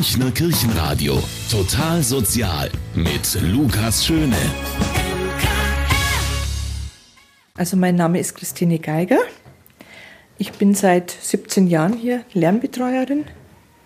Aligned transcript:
Münchner 0.00 0.30
Kirchenradio. 0.30 1.22
Total 1.50 2.02
sozial 2.02 2.70
mit 2.94 3.38
Lukas 3.42 4.06
Schöne. 4.06 4.38
Also 7.54 7.76
mein 7.76 7.96
Name 7.96 8.18
ist 8.18 8.34
Christine 8.34 8.78
Geiger. 8.78 9.18
Ich 10.38 10.52
bin 10.52 10.74
seit 10.74 11.10
17 11.10 11.66
Jahren 11.66 11.92
hier 11.92 12.24
Lernbetreuerin. 12.32 13.26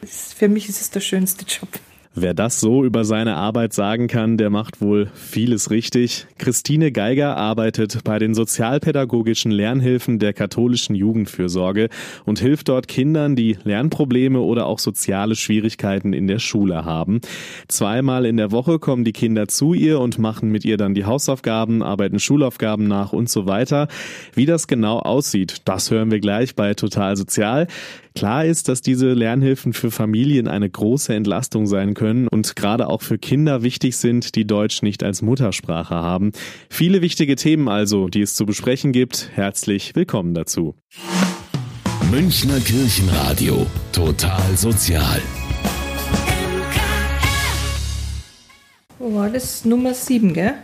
Für 0.06 0.48
mich 0.48 0.68
ist 0.68 0.80
es 0.80 0.90
der 0.92 1.00
schönste 1.00 1.46
Job. 1.46 1.68
Wer 2.16 2.32
das 2.32 2.60
so 2.60 2.84
über 2.84 3.04
seine 3.04 3.34
Arbeit 3.34 3.72
sagen 3.72 4.06
kann, 4.06 4.36
der 4.36 4.48
macht 4.48 4.80
wohl 4.80 5.10
vieles 5.14 5.72
richtig. 5.72 6.28
Christine 6.38 6.92
Geiger 6.92 7.36
arbeitet 7.36 8.04
bei 8.04 8.20
den 8.20 8.34
sozialpädagogischen 8.34 9.50
Lernhilfen 9.50 10.20
der 10.20 10.32
katholischen 10.32 10.94
Jugendfürsorge 10.94 11.88
und 12.24 12.38
hilft 12.38 12.68
dort 12.68 12.86
Kindern, 12.86 13.34
die 13.34 13.58
Lernprobleme 13.64 14.38
oder 14.38 14.66
auch 14.66 14.78
soziale 14.78 15.34
Schwierigkeiten 15.34 16.12
in 16.12 16.28
der 16.28 16.38
Schule 16.38 16.84
haben. 16.84 17.20
Zweimal 17.66 18.26
in 18.26 18.36
der 18.36 18.52
Woche 18.52 18.78
kommen 18.78 19.02
die 19.02 19.12
Kinder 19.12 19.48
zu 19.48 19.74
ihr 19.74 19.98
und 19.98 20.20
machen 20.20 20.52
mit 20.52 20.64
ihr 20.64 20.76
dann 20.76 20.94
die 20.94 21.06
Hausaufgaben, 21.06 21.82
arbeiten 21.82 22.20
Schulaufgaben 22.20 22.86
nach 22.86 23.12
und 23.12 23.28
so 23.28 23.46
weiter. 23.46 23.88
Wie 24.34 24.46
das 24.46 24.68
genau 24.68 25.00
aussieht, 25.00 25.62
das 25.64 25.90
hören 25.90 26.12
wir 26.12 26.20
gleich 26.20 26.54
bei 26.54 26.74
Total 26.74 27.16
Sozial. 27.16 27.66
Klar 28.16 28.44
ist, 28.44 28.68
dass 28.68 28.80
diese 28.80 29.12
Lernhilfen 29.12 29.72
für 29.72 29.90
Familien 29.90 30.46
eine 30.46 30.70
große 30.70 31.12
Entlastung 31.12 31.66
sein 31.66 31.94
können 31.94 32.28
und 32.28 32.54
gerade 32.54 32.86
auch 32.86 33.02
für 33.02 33.18
Kinder 33.18 33.64
wichtig 33.64 33.96
sind, 33.96 34.36
die 34.36 34.46
Deutsch 34.46 34.82
nicht 34.82 35.02
als 35.02 35.20
Muttersprache 35.20 35.96
haben. 35.96 36.30
Viele 36.70 37.02
wichtige 37.02 37.34
Themen 37.34 37.68
also, 37.68 38.06
die 38.06 38.22
es 38.22 38.36
zu 38.36 38.46
besprechen 38.46 38.92
gibt. 38.92 39.30
Herzlich 39.34 39.96
willkommen 39.96 40.32
dazu. 40.32 40.76
Münchner 42.12 42.60
Kirchenradio. 42.60 43.66
Total 43.90 44.56
sozial. 44.56 45.20
Wo 49.00 49.12
war 49.12 49.28
das? 49.28 49.64
Nummer 49.64 49.92
7, 49.92 50.34
gell? 50.34 50.54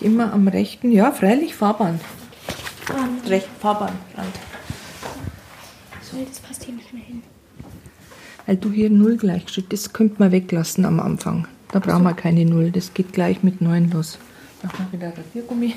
Immer 0.00 0.32
am 0.32 0.48
rechten, 0.48 0.90
ja, 0.90 1.12
freilich 1.12 1.54
Fahrbahn. 1.54 2.00
Rechten 3.28 3.60
Fahrbahnrand. 3.60 4.49
Nee, 6.12 6.26
das 6.28 6.40
passt 6.40 6.64
hier 6.64 6.74
nicht 6.74 6.92
mehr 6.92 7.02
hin. 7.02 7.22
Weil 8.46 8.56
du 8.56 8.70
hier 8.70 8.90
Null 8.90 9.16
gleich 9.16 9.48
steht, 9.48 9.72
das 9.72 9.92
könnte 9.92 10.16
man 10.18 10.32
weglassen 10.32 10.84
am 10.84 11.00
Anfang. 11.00 11.46
Da 11.72 11.78
brauchen 11.78 12.02
wir 12.02 12.14
keine 12.14 12.44
Null, 12.44 12.70
das 12.70 12.94
geht 12.94 13.12
gleich 13.12 13.42
mit 13.42 13.60
9 13.60 13.90
los. 13.90 14.18
Machen 14.62 14.86
wir 14.90 15.00
wieder 15.00 15.12
Radiergummi. 15.16 15.74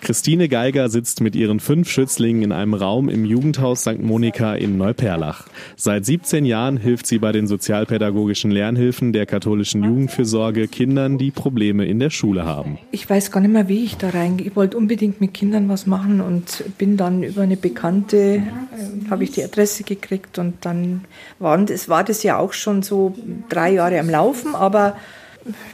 Christine 0.00 0.48
Geiger 0.48 0.88
sitzt 0.88 1.20
mit 1.20 1.34
ihren 1.34 1.58
fünf 1.58 1.90
Schützlingen 1.90 2.42
in 2.42 2.52
einem 2.52 2.74
Raum 2.74 3.08
im 3.08 3.24
Jugendhaus 3.24 3.80
St. 3.80 4.00
Monika 4.00 4.54
in 4.54 4.76
Neuperlach. 4.76 5.46
Seit 5.76 6.04
17 6.04 6.44
Jahren 6.44 6.76
hilft 6.76 7.06
sie 7.06 7.18
bei 7.18 7.32
den 7.32 7.46
sozialpädagogischen 7.46 8.50
Lernhilfen 8.50 9.12
der 9.12 9.26
katholischen 9.26 9.82
Jugendfürsorge 9.82 10.68
Kindern, 10.68 11.18
die 11.18 11.30
Probleme 11.30 11.86
in 11.86 11.98
der 11.98 12.10
Schule 12.10 12.44
haben. 12.44 12.78
Ich 12.92 13.08
weiß 13.08 13.30
gar 13.30 13.40
nicht 13.40 13.52
mehr, 13.52 13.68
wie 13.68 13.84
ich 13.84 13.96
da 13.96 14.10
reingehe. 14.10 14.46
Ich 14.46 14.56
wollte 14.56 14.76
unbedingt 14.76 15.20
mit 15.20 15.34
Kindern 15.34 15.68
was 15.68 15.86
machen 15.86 16.20
und 16.20 16.64
bin 16.78 16.96
dann 16.96 17.22
über 17.22 17.42
eine 17.42 17.56
Bekannte, 17.56 18.16
äh, 18.16 19.10
habe 19.10 19.24
ich 19.24 19.32
die 19.32 19.42
Adresse 19.42 19.82
gekriegt 19.82 20.38
und 20.38 20.64
dann 20.64 21.04
waren 21.38 21.66
das, 21.66 21.88
war 21.88 22.04
das 22.04 22.22
ja 22.22 22.38
auch 22.38 22.52
schon 22.52 22.82
so 22.82 23.14
drei 23.48 23.72
Jahre 23.72 23.98
am 23.98 24.10
Laufen, 24.10 24.54
aber 24.54 24.96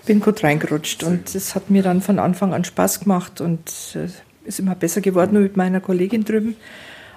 bin 0.06 0.20
gut 0.20 0.42
reingerutscht 0.42 1.02
und 1.02 1.34
es 1.34 1.54
hat 1.54 1.70
mir 1.70 1.82
dann 1.82 2.00
von 2.02 2.18
Anfang 2.18 2.54
an 2.54 2.64
Spaß 2.64 3.00
gemacht 3.00 3.40
und 3.40 3.70
äh, 3.94 4.08
ist 4.44 4.60
immer 4.60 4.74
besser 4.74 5.00
geworden. 5.00 5.36
Und 5.36 5.42
mit 5.42 5.56
meiner 5.56 5.80
Kollegin 5.80 6.24
drüben 6.24 6.56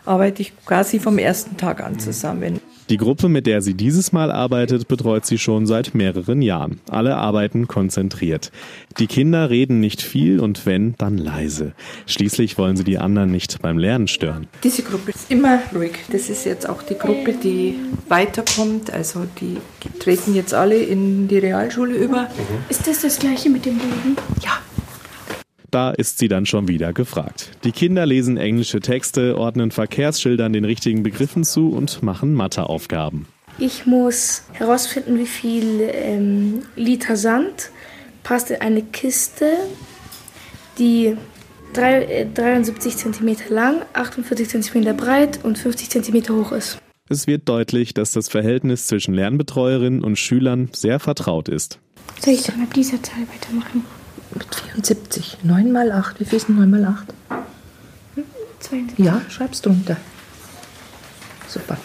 arbeite 0.06 0.42
ich 0.42 0.54
quasi 0.66 1.00
vom 1.00 1.18
ersten 1.18 1.58
Tag 1.58 1.84
an 1.84 2.00
zusammen. 2.00 2.60
Die 2.90 2.98
Gruppe, 2.98 3.30
mit 3.30 3.48
der 3.48 3.64
sie 3.64 3.74
dieses 3.74 4.12
Mal 4.12 4.32
arbeitet, 4.32 4.88
betreut 4.88 5.26
sie 5.26 5.40
schon 5.40 5.66
seit 5.66 5.96
mehreren 5.96 6.44
Jahren. 6.44 6.82
Alle 6.88 7.18
arbeiten 7.18 7.68
konzentriert. 7.68 8.52
Die 9.00 9.08
Kinder 9.08 9.50
reden 9.50 9.80
nicht 9.80 10.04
viel 10.04 10.40
und 10.40 10.68
wenn, 10.68 10.94
dann 11.00 11.18
leise. 11.18 11.74
Schließlich 12.06 12.60
wollen 12.60 12.78
sie 12.78 12.84
die 12.84 13.00
anderen 13.00 13.32
nicht 13.32 13.60
beim 13.64 13.80
Lernen 13.80 14.08
stören. 14.08 14.46
Diese 14.64 14.84
Gruppe 14.84 15.12
ist 15.12 15.32
immer 15.32 15.60
ruhig. 15.74 15.94
Das 16.12 16.30
ist 16.30 16.46
jetzt 16.46 16.70
auch 16.70 16.84
die 16.84 16.94
Gruppe, 16.96 17.34
die 17.34 17.76
weiterkommt. 18.08 18.92
Also 18.94 19.26
die 19.42 19.58
treten 20.00 20.36
jetzt 20.36 20.54
alle 20.54 20.78
in 20.78 21.28
die 21.28 21.40
Realschule 21.40 21.96
über. 21.96 22.30
Ist 22.70 22.88
das 22.88 23.02
das 23.02 23.18
gleiche 23.18 23.50
mit 23.50 23.66
dem 23.66 23.80
Boden? 23.80 24.16
Ja, 24.44 24.60
Da 25.76 25.92
ist 25.92 26.20
sie 26.20 26.30
dann 26.30 26.46
schon 26.46 26.70
wieder 26.70 26.94
gefragt. 26.94 27.52
Die 27.66 27.74
Kinder 27.74 28.06
lesen 28.06 28.38
englische 28.38 28.80
Texte, 28.80 29.38
ordnen 29.38 29.72
Verkehrsschildern 29.72 30.54
den 30.54 30.64
richtigen 30.64 31.04
Begriffen 31.04 31.44
zu 31.44 31.68
und 31.68 32.02
machen 32.02 32.34
Matheaufgaben. 32.34 33.28
Ich 33.60 33.86
muss 33.86 34.44
herausfinden, 34.54 35.20
wie 35.20 35.26
viel 35.26 35.82
ähm, 35.92 36.62
Liter 36.78 37.18
Sand 37.18 37.72
passt 38.24 38.52
in 38.52 38.62
eine 38.62 38.84
Kiste, 38.84 39.52
die 40.80 41.18
drei, 41.74 42.06
äh, 42.06 42.26
73 42.26 42.96
cm 42.96 43.36
lang, 43.50 43.82
48 43.92 44.48
cm 44.48 44.96
breit 44.96 45.44
und 45.44 45.58
50 45.58 45.90
cm 45.90 46.30
hoch 46.30 46.54
ist. 46.54 46.78
Es 47.10 47.28
wird 47.28 47.50
deutlich, 47.50 47.94
dass 47.94 48.12
das 48.12 48.30
Verhältnis 48.30 48.88
zwischen 48.88 49.14
Lernbetreuerinnen 49.14 50.06
und 50.06 50.18
Schülern 50.18 50.70
sehr 50.72 51.02
vertraut 51.02 51.50
ist. 51.50 51.80
Soll 52.22 52.36
ich 52.36 52.44
dann 52.44 52.62
ab 52.62 52.74
dieser 52.74 53.04
Zahl 53.04 53.24
weitermachen? 53.28 53.84
Mit 54.34 54.56
74. 54.56 55.38
9 55.44 55.72
mal 55.72 55.92
8. 55.92 56.20
Wie 56.20 56.26
viel 56.26 56.38
ist 56.38 56.48
denn 56.48 56.56
9 56.56 56.70
mal 56.70 56.86
8? 56.86 57.14
72. 58.60 59.06
Ja, 59.06 59.22
schreib's 59.30 59.62
drunter. 59.62 59.98
Super. 61.48 61.78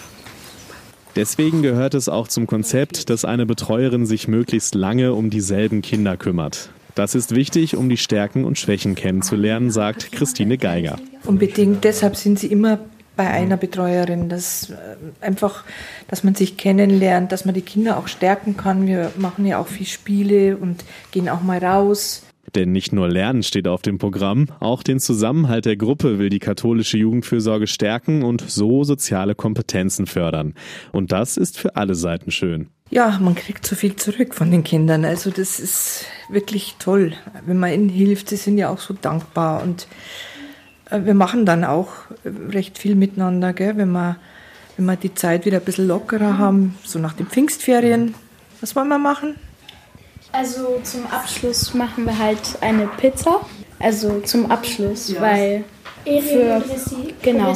Deswegen 1.17 1.63
gehört 1.63 1.95
es 1.95 2.09
auch 2.09 2.29
zum 2.29 2.47
Konzept, 2.47 3.11
dass 3.11 3.25
eine 3.25 3.45
Betreuerin 3.45 4.07
sich 4.07 4.29
möglichst 4.29 4.75
lange 4.75 5.13
um 5.13 5.29
dieselben 5.29 5.83
Kinder 5.83 6.17
kümmert. 6.17 6.71
Das 6.95 7.15
ist 7.15 7.35
wichtig, 7.35 7.77
um 7.77 7.89
die 7.89 7.97
Stärken 7.97 8.45
und 8.45 8.59
Schwächen 8.59 8.95
kennenzulernen, 8.95 9.71
sagt 9.71 10.13
Christine 10.13 10.59
Geiger. 10.59 10.99
Unbedingt. 11.25 11.85
Deshalb 11.85 12.17
sind 12.17 12.39
sie 12.39 12.49
immer 12.49 12.79
bei 13.17 13.29
einer 13.29 13.57
Betreuerin, 13.57 14.29
dass 14.29 14.71
äh, 14.71 14.75
einfach, 15.21 15.65
dass 16.09 16.25
man 16.25 16.35
sich 16.35 16.57
kennenlernt, 16.57 17.33
dass 17.33 17.45
man 17.45 17.55
die 17.55 17.63
Kinder 17.63 17.99
auch 17.99 18.09
stärken 18.09 18.57
kann. 18.57 18.87
Wir 18.87 19.13
machen 19.17 19.45
ja 19.47 19.59
auch 19.59 19.67
viel 19.67 19.87
Spiele 19.87 20.57
und 20.57 20.85
gehen 21.11 21.29
auch 21.29 21.43
mal 21.43 21.59
raus. 21.59 22.23
Denn 22.55 22.73
nicht 22.73 22.93
nur 22.93 23.09
Lernen 23.09 23.43
steht 23.43 23.69
auf 23.69 23.83
dem 23.83 23.99
Programm, 23.99 24.49
auch 24.61 24.83
den 24.83 25.01
Zusammenhalt 25.01 25.65
der 25.65 25.77
Gruppe 25.77 26.19
will 26.19 26.31
die 26.31 26.39
katholische 26.39 26.99
Jugendfürsorge 26.99 27.67
stärken 27.67 28.23
und 28.23 28.49
so 28.49 28.85
soziale 28.85 29.35
Kompetenzen 29.35 30.07
fördern. 30.07 30.55
Und 30.93 31.13
das 31.13 31.37
ist 31.37 31.59
für 31.59 31.77
alle 31.77 31.95
Seiten 31.95 32.31
schön. 32.31 32.69
Ja, 32.91 33.19
man 33.21 33.37
kriegt 33.37 33.65
so 33.65 33.77
viel 33.77 33.95
zurück 33.95 34.35
von 34.35 34.51
den 34.51 34.65
Kindern. 34.65 35.05
Also 35.05 35.31
das 35.31 35.61
ist 35.61 36.07
wirklich 36.29 36.75
toll, 36.81 37.13
wenn 37.47 37.59
man 37.59 37.73
ihnen 37.73 37.89
hilft. 37.89 38.29
Sie 38.29 38.37
sind 38.37 38.59
ja 38.59 38.69
auch 38.69 38.81
so 38.81 38.95
dankbar 39.01 39.63
und 39.63 39.87
äh, 40.91 41.05
wir 41.05 41.15
machen 41.15 41.47
dann 41.47 41.65
auch 41.65 41.89
recht 42.25 42.79
viel 42.79 42.97
miteinander, 42.97 43.53
gell? 43.53 43.77
Wenn, 43.77 43.93
wir, 43.93 44.17
wenn 44.77 44.87
wir 44.87 44.97
die 44.97 45.15
Zeit 45.15 45.47
wieder 45.47 45.59
ein 45.59 45.65
bisschen 45.65 45.87
lockerer 45.87 46.39
haben, 46.39 46.77
so 46.85 46.99
nach 46.99 47.13
den 47.13 47.27
Pfingstferien. 47.27 48.15
Was 48.61 48.75
wollen 48.75 48.89
wir 48.89 48.99
machen? 48.99 49.37
Also 50.33 50.81
zum 50.83 51.07
Abschluss 51.07 51.75
machen 51.75 52.05
wir 52.07 52.19
halt 52.19 52.41
eine 52.61 52.87
Pizza. 52.87 53.41
Also 53.79 54.21
zum 54.21 54.51
Abschluss, 54.51 55.15
weil 55.21 55.65
für, 56.05 56.63
genau. 57.23 57.55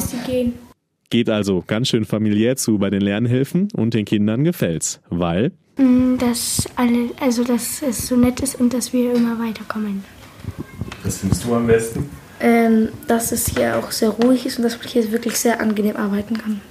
Geht 1.09 1.29
also 1.29 1.63
ganz 1.65 1.89
schön 1.89 2.03
familiär 2.05 2.55
zu 2.57 2.77
bei 2.77 2.89
den 2.89 3.01
Lernhilfen 3.01 3.69
und 3.75 3.93
den 3.93 4.05
Kindern 4.05 4.43
gefällt's, 4.43 4.99
weil 5.09 5.51
Mm, 5.77 6.17
Dass 6.17 6.65
alle, 6.77 7.09
also 7.19 7.43
dass 7.43 7.81
es 7.81 8.07
so 8.07 8.15
nett 8.15 8.39
ist 8.39 8.55
und 8.55 8.73
dass 8.73 8.93
wir 8.93 9.13
immer 9.13 9.37
weiterkommen. 9.39 10.03
Was 11.03 11.17
findest 11.17 11.43
du 11.43 11.53
am 11.53 11.67
besten? 11.67 12.09
ähm, 12.39 12.89
dass 13.07 13.31
es 13.31 13.47
hier 13.47 13.77
auch 13.77 13.91
sehr 13.91 14.09
ruhig 14.09 14.45
ist 14.45 14.57
und 14.57 14.63
dass 14.63 14.77
man 14.77 14.87
hier 14.87 15.11
wirklich 15.11 15.37
sehr 15.37 15.61
angenehm 15.61 15.95
arbeiten 15.95 16.37
kann. 16.37 16.61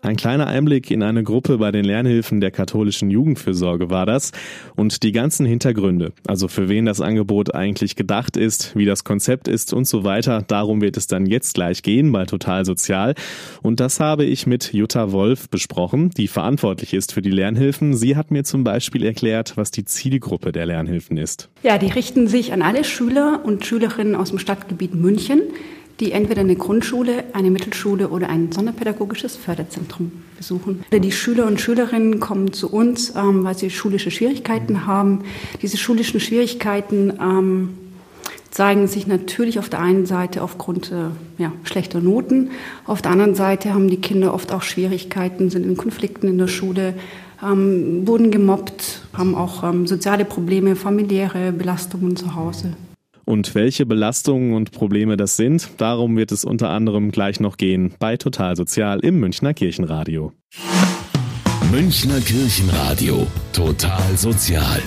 Ein 0.00 0.14
kleiner 0.14 0.46
Einblick 0.46 0.92
in 0.92 1.02
eine 1.02 1.24
Gruppe 1.24 1.58
bei 1.58 1.72
den 1.72 1.84
Lernhilfen 1.84 2.40
der 2.40 2.52
katholischen 2.52 3.10
Jugendfürsorge 3.10 3.90
war 3.90 4.06
das 4.06 4.30
und 4.76 5.02
die 5.02 5.10
ganzen 5.10 5.44
Hintergründe, 5.44 6.12
also 6.24 6.46
für 6.46 6.68
wen 6.68 6.86
das 6.86 7.00
Angebot 7.00 7.52
eigentlich 7.52 7.96
gedacht 7.96 8.36
ist, 8.36 8.76
wie 8.76 8.84
das 8.84 9.02
Konzept 9.02 9.48
ist 9.48 9.72
und 9.72 9.88
so 9.88 10.04
weiter, 10.04 10.44
darum 10.46 10.80
wird 10.82 10.96
es 10.96 11.08
dann 11.08 11.26
jetzt 11.26 11.54
gleich 11.54 11.82
gehen 11.82 12.12
bei 12.12 12.26
Total 12.26 12.64
Sozial 12.64 13.16
und 13.60 13.80
das 13.80 13.98
habe 13.98 14.24
ich 14.24 14.46
mit 14.46 14.72
Jutta 14.72 15.10
Wolf 15.10 15.48
besprochen, 15.48 16.10
die 16.10 16.28
verantwortlich 16.28 16.94
ist 16.94 17.12
für 17.12 17.20
die 17.20 17.32
Lernhilfen. 17.32 17.96
Sie 17.96 18.14
hat 18.14 18.30
mir 18.30 18.44
zum 18.44 18.62
Beispiel 18.62 19.04
erklärt, 19.04 19.56
was 19.56 19.72
die 19.72 19.84
Zielgruppe 19.84 20.52
der 20.52 20.66
Lernhilfen 20.66 21.16
ist. 21.16 21.48
Ja, 21.64 21.76
die 21.76 21.90
richten 21.90 22.28
sich 22.28 22.52
an 22.52 22.62
alle 22.62 22.84
Schüler 22.84 23.40
und 23.44 23.66
Schülerinnen 23.66 24.14
aus 24.14 24.30
dem 24.30 24.38
Stadtgebiet 24.38 24.94
München, 24.94 25.40
die 26.00 26.12
entweder 26.12 26.42
eine 26.42 26.56
Grundschule, 26.56 27.24
eine 27.32 27.50
Mittelschule 27.50 28.08
oder 28.08 28.28
ein 28.28 28.52
sonderpädagogisches 28.52 29.36
Förderzentrum 29.36 30.12
besuchen. 30.36 30.84
Die 30.92 31.12
Schüler 31.12 31.46
und 31.46 31.60
Schülerinnen 31.60 32.20
kommen 32.20 32.52
zu 32.52 32.70
uns, 32.70 33.14
ähm, 33.16 33.44
weil 33.44 33.56
sie 33.58 33.70
schulische 33.70 34.10
Schwierigkeiten 34.10 34.86
haben. 34.86 35.24
Diese 35.60 35.76
schulischen 35.76 36.20
Schwierigkeiten 36.20 37.12
ähm, 37.20 37.70
zeigen 38.50 38.86
sich 38.86 39.06
natürlich 39.06 39.58
auf 39.58 39.68
der 39.68 39.80
einen 39.80 40.06
Seite 40.06 40.42
aufgrund 40.42 40.92
äh, 40.92 41.42
ja, 41.42 41.52
schlechter 41.64 42.00
Noten. 42.00 42.50
Auf 42.86 43.02
der 43.02 43.12
anderen 43.12 43.34
Seite 43.34 43.74
haben 43.74 43.88
die 43.88 44.00
Kinder 44.00 44.32
oft 44.34 44.52
auch 44.52 44.62
Schwierigkeiten, 44.62 45.50
sind 45.50 45.66
in 45.66 45.76
Konflikten 45.76 46.28
in 46.28 46.38
der 46.38 46.48
Schule, 46.48 46.94
ähm, 47.42 48.06
wurden 48.06 48.30
gemobbt, 48.30 49.02
haben 49.12 49.34
auch 49.34 49.64
ähm, 49.64 49.86
soziale 49.86 50.24
Probleme, 50.24 50.76
familiäre 50.76 51.52
Belastungen 51.52 52.16
zu 52.16 52.34
Hause. 52.34 52.72
Und 53.28 53.54
welche 53.54 53.84
Belastungen 53.84 54.54
und 54.54 54.72
Probleme 54.72 55.18
das 55.18 55.36
sind, 55.36 55.68
darum 55.76 56.16
wird 56.16 56.32
es 56.32 56.46
unter 56.46 56.70
anderem 56.70 57.10
gleich 57.10 57.40
noch 57.40 57.58
gehen 57.58 57.92
bei 57.98 58.16
Total 58.16 58.56
Sozial 58.56 59.00
im 59.00 59.20
Münchner 59.20 59.52
Kirchenradio. 59.52 60.32
Münchner 61.70 62.20
Kirchenradio. 62.20 63.26
Total 63.52 64.16
Sozial. 64.16 64.80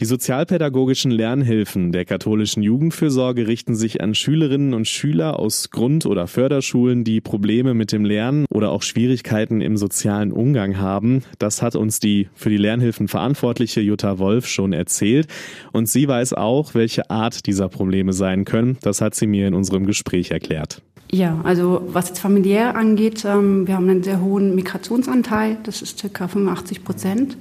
Die 0.00 0.04
sozialpädagogischen 0.04 1.10
Lernhilfen 1.10 1.90
der 1.90 2.04
katholischen 2.04 2.62
Jugendfürsorge 2.62 3.48
richten 3.48 3.74
sich 3.74 4.00
an 4.00 4.14
Schülerinnen 4.14 4.72
und 4.72 4.86
Schüler 4.86 5.40
aus 5.40 5.70
Grund- 5.70 6.06
oder 6.06 6.28
Förderschulen, 6.28 7.02
die 7.02 7.20
Probleme 7.20 7.74
mit 7.74 7.90
dem 7.90 8.04
Lernen 8.04 8.46
oder 8.48 8.70
auch 8.70 8.82
Schwierigkeiten 8.82 9.60
im 9.60 9.76
sozialen 9.76 10.30
Umgang 10.30 10.78
haben. 10.78 11.24
Das 11.40 11.62
hat 11.62 11.74
uns 11.74 11.98
die 11.98 12.28
für 12.36 12.48
die 12.48 12.58
Lernhilfen 12.58 13.08
verantwortliche 13.08 13.80
Jutta 13.80 14.20
Wolf 14.20 14.46
schon 14.46 14.72
erzählt. 14.72 15.26
Und 15.72 15.88
sie 15.88 16.06
weiß 16.06 16.34
auch, 16.34 16.76
welche 16.76 17.10
Art 17.10 17.46
dieser 17.46 17.68
Probleme 17.68 18.12
sein 18.12 18.44
können. 18.44 18.78
Das 18.82 19.00
hat 19.00 19.16
sie 19.16 19.26
mir 19.26 19.48
in 19.48 19.54
unserem 19.54 19.84
Gespräch 19.84 20.30
erklärt. 20.30 20.80
Ja, 21.10 21.40
also 21.42 21.88
was 21.88 22.08
jetzt 22.08 22.20
familiär 22.20 22.76
angeht, 22.76 23.24
ähm, 23.24 23.66
wir 23.66 23.74
haben 23.74 23.88
einen 23.88 24.04
sehr 24.04 24.20
hohen 24.20 24.54
Migrationsanteil, 24.54 25.56
das 25.64 25.82
ist 25.82 25.98
circa 25.98 26.28
85 26.28 26.84
Prozent. 26.84 27.36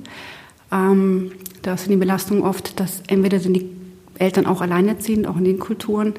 Ähm, 0.72 1.32
da 1.62 1.78
sind 1.78 1.92
die 1.92 1.98
Belastungen 1.98 2.44
oft, 2.44 2.80
dass 2.80 3.02
entweder 3.08 3.40
sind 3.40 3.54
die 3.54 3.70
Eltern 4.20 4.46
auch 4.46 4.62
alleinerziehend, 4.62 5.28
auch 5.28 5.38
in 5.38 5.44
den 5.44 5.60
Kulturen. 5.60 6.14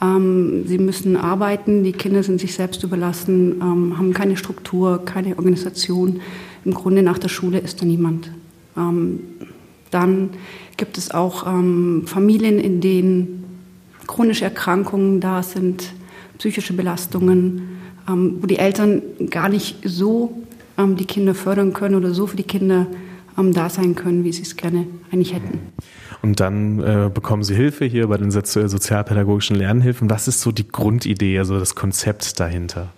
Ähm, 0.00 0.64
sie 0.66 0.78
müssen 0.78 1.16
arbeiten, 1.16 1.82
die 1.82 1.92
Kinder 1.92 2.22
sind 2.22 2.40
sich 2.40 2.54
selbst 2.54 2.82
überlassen, 2.84 3.60
ähm, 3.60 3.98
haben 3.98 4.12
keine 4.14 4.36
Struktur, 4.36 5.04
keine 5.04 5.36
Organisation. 5.36 6.20
Im 6.64 6.74
Grunde 6.74 7.02
nach 7.02 7.18
der 7.18 7.28
Schule 7.28 7.58
ist 7.58 7.80
da 7.80 7.86
niemand. 7.86 8.30
Ähm, 8.76 9.20
dann 9.90 10.30
gibt 10.76 10.98
es 10.98 11.10
auch 11.10 11.46
ähm, 11.46 12.04
Familien, 12.06 12.58
in 12.58 12.80
denen 12.80 13.44
chronische 14.06 14.44
Erkrankungen 14.44 15.20
da 15.20 15.42
sind, 15.42 15.92
psychische 16.38 16.74
Belastungen, 16.74 17.78
ähm, 18.08 18.38
wo 18.40 18.46
die 18.46 18.58
Eltern 18.58 19.02
gar 19.30 19.48
nicht 19.48 19.78
so 19.84 20.42
die 20.80 21.06
Kinder 21.06 21.34
fördern 21.34 21.72
können 21.72 21.96
oder 21.96 22.14
so 22.14 22.28
für 22.28 22.36
die 22.36 22.44
Kinder 22.44 22.86
ähm, 23.38 23.52
da 23.52 23.68
sein 23.70 23.94
können, 23.94 24.24
wie 24.24 24.32
sie 24.32 24.42
es 24.42 24.56
gerne 24.56 24.86
eigentlich 25.10 25.34
hätten. 25.34 25.60
Und 26.22 26.40
dann 26.40 26.80
äh, 26.80 27.10
bekommen 27.12 27.44
Sie 27.44 27.54
Hilfe 27.54 27.84
hier 27.84 28.08
bei 28.08 28.16
den 28.16 28.30
sozialpädagogischen 28.30 29.56
Lernhilfen. 29.56 30.10
Was 30.10 30.26
ist 30.28 30.40
so 30.40 30.50
die 30.50 30.66
Grundidee, 30.66 31.38
also 31.38 31.58
das 31.58 31.74
Konzept 31.74 32.40
dahinter? 32.40 32.92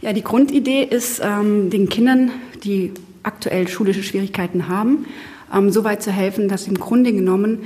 Ja, 0.00 0.12
die 0.12 0.22
Grundidee 0.22 0.82
ist, 0.84 1.20
ähm, 1.24 1.70
den 1.70 1.88
Kindern, 1.88 2.30
die 2.62 2.92
aktuell 3.22 3.68
schulische 3.68 4.02
Schwierigkeiten 4.02 4.68
haben, 4.68 5.06
ähm, 5.52 5.70
so 5.70 5.82
weit 5.82 6.02
zu 6.02 6.12
helfen, 6.12 6.48
dass 6.48 6.64
sie 6.64 6.70
im 6.70 6.78
Grunde 6.78 7.12
genommen 7.12 7.60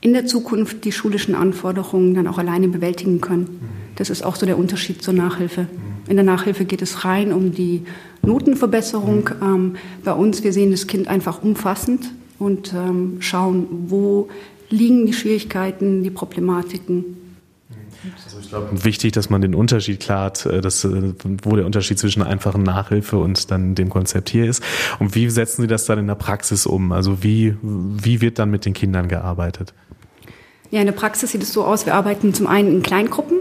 in 0.00 0.12
der 0.12 0.26
Zukunft 0.26 0.84
die 0.84 0.92
schulischen 0.92 1.34
Anforderungen 1.34 2.14
dann 2.14 2.26
auch 2.26 2.38
alleine 2.38 2.68
bewältigen 2.68 3.20
können. 3.20 3.60
Das 3.96 4.10
ist 4.10 4.24
auch 4.24 4.36
so 4.36 4.46
der 4.46 4.58
Unterschied 4.58 5.02
zur 5.02 5.14
Nachhilfe. 5.14 5.66
In 6.08 6.16
der 6.16 6.24
Nachhilfe 6.24 6.64
geht 6.64 6.82
es 6.82 7.04
rein 7.04 7.32
um 7.32 7.52
die 7.52 7.82
Notenverbesserung. 8.22 9.30
Ähm, 9.40 9.76
bei 10.04 10.12
uns, 10.12 10.42
wir 10.42 10.52
sehen 10.52 10.70
das 10.70 10.86
Kind 10.86 11.08
einfach 11.08 11.42
umfassend 11.42 12.10
und 12.38 12.72
ähm, 12.72 13.16
schauen, 13.20 13.66
wo 13.88 14.28
liegen 14.70 15.06
die 15.06 15.12
Schwierigkeiten, 15.12 16.02
die 16.02 16.10
Problematiken. 16.10 17.16
Also 18.24 18.38
ich 18.40 18.48
glaube, 18.48 18.84
wichtig, 18.84 19.12
dass 19.12 19.30
man 19.30 19.42
den 19.42 19.54
Unterschied 19.54 20.00
klar 20.00 20.24
hat, 20.24 20.46
äh, 20.46 20.60
dass, 20.60 20.84
äh, 20.84 21.12
wo 21.42 21.54
der 21.54 21.66
Unterschied 21.66 21.98
zwischen 21.98 22.22
einfachen 22.22 22.62
Nachhilfe 22.62 23.18
und 23.18 23.50
dann 23.50 23.74
dem 23.74 23.90
Konzept 23.90 24.30
hier 24.30 24.46
ist. 24.46 24.62
Und 24.98 25.14
wie 25.14 25.30
setzen 25.30 25.62
Sie 25.62 25.68
das 25.68 25.84
dann 25.84 25.98
in 25.98 26.06
der 26.08 26.16
Praxis 26.16 26.66
um? 26.66 26.90
Also 26.90 27.22
wie, 27.22 27.56
wie 27.62 28.20
wird 28.20 28.38
dann 28.38 28.50
mit 28.50 28.64
den 28.64 28.72
Kindern 28.72 29.08
gearbeitet? 29.08 29.72
Ja, 30.70 30.80
in 30.80 30.86
der 30.86 30.94
Praxis 30.94 31.30
sieht 31.30 31.42
es 31.42 31.52
so 31.52 31.64
aus, 31.64 31.86
wir 31.86 31.94
arbeiten 31.94 32.34
zum 32.34 32.46
einen 32.46 32.72
in 32.72 32.82
Kleingruppen. 32.82 33.38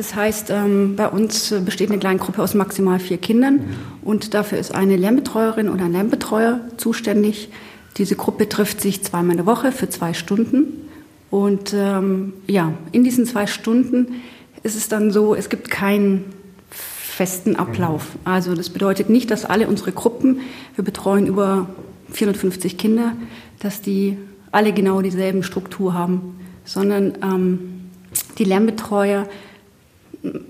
Das 0.00 0.14
heißt, 0.14 0.48
ähm, 0.48 0.96
bei 0.96 1.06
uns 1.06 1.52
besteht 1.62 1.90
eine 1.90 1.98
Kleingruppe 1.98 2.42
aus 2.42 2.54
maximal 2.54 2.98
vier 2.98 3.18
Kindern 3.18 3.60
und 4.00 4.32
dafür 4.32 4.56
ist 4.56 4.74
eine 4.74 4.96
Lernbetreuerin 4.96 5.68
oder 5.68 5.84
ein 5.84 5.92
Lernbetreuer 5.92 6.62
zuständig. 6.78 7.50
Diese 7.98 8.16
Gruppe 8.16 8.48
trifft 8.48 8.80
sich 8.80 9.04
zweimal 9.04 9.32
in 9.32 9.36
der 9.36 9.44
Woche 9.44 9.72
für 9.72 9.90
zwei 9.90 10.14
Stunden. 10.14 10.88
Und 11.28 11.74
ähm, 11.76 12.32
ja, 12.46 12.72
in 12.92 13.04
diesen 13.04 13.26
zwei 13.26 13.46
Stunden 13.46 14.22
ist 14.62 14.74
es 14.74 14.88
dann 14.88 15.10
so, 15.10 15.34
es 15.34 15.50
gibt 15.50 15.70
keinen 15.70 16.24
festen 16.70 17.56
Ablauf. 17.56 18.06
Also 18.24 18.54
das 18.54 18.70
bedeutet 18.70 19.10
nicht, 19.10 19.30
dass 19.30 19.44
alle 19.44 19.68
unsere 19.68 19.92
Gruppen, 19.92 20.40
wir 20.76 20.84
betreuen 20.84 21.26
über 21.26 21.68
450 22.10 22.78
Kinder, 22.78 23.12
dass 23.58 23.82
die 23.82 24.16
alle 24.50 24.72
genau 24.72 25.02
dieselben 25.02 25.42
Struktur 25.42 25.92
haben 25.92 26.36
sondern 26.64 27.18
ähm, 27.22 27.90
die 28.38 28.44
Lernbetreuer 28.44 29.26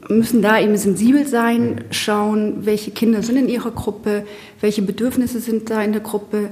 müssen 0.08 0.42
da 0.42 0.58
eben 0.58 0.76
sensibel 0.76 1.26
sein, 1.26 1.84
schauen, 1.90 2.66
welche 2.66 2.90
Kinder 2.90 3.22
sind 3.22 3.36
in 3.36 3.48
ihrer 3.48 3.70
Gruppe, 3.70 4.24
welche 4.60 4.82
Bedürfnisse 4.82 5.40
sind 5.40 5.70
da 5.70 5.82
in 5.82 5.92
der 5.92 6.00
Gruppe. 6.00 6.50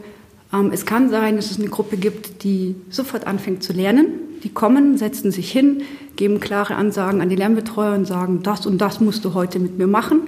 Ähm, 0.53 0.71
es 0.73 0.87
kann 0.87 1.11
sein, 1.11 1.37
dass 1.37 1.51
es 1.51 1.59
eine 1.59 1.69
Gruppe 1.69 1.97
gibt, 1.97 2.45
die 2.45 2.77
sofort 2.91 3.27
anfängt 3.27 3.63
zu 3.63 3.73
lernen. 3.73 4.07
Die 4.45 4.51
kommen, 4.51 4.97
setzen 4.99 5.33
sich 5.33 5.51
hin, 5.51 5.83
geben 6.15 6.39
klare 6.39 6.77
Ansagen 6.77 7.21
an 7.21 7.29
die 7.29 7.37
Lernbetreuer 7.37 7.95
und 7.95 8.07
sagen, 8.07 8.43
das 8.45 8.67
und 8.67 8.79
das 8.79 9.01
musst 9.01 9.25
du 9.25 9.35
heute 9.35 9.59
mit 9.59 9.79
mir 9.79 9.89
machen. 9.89 10.23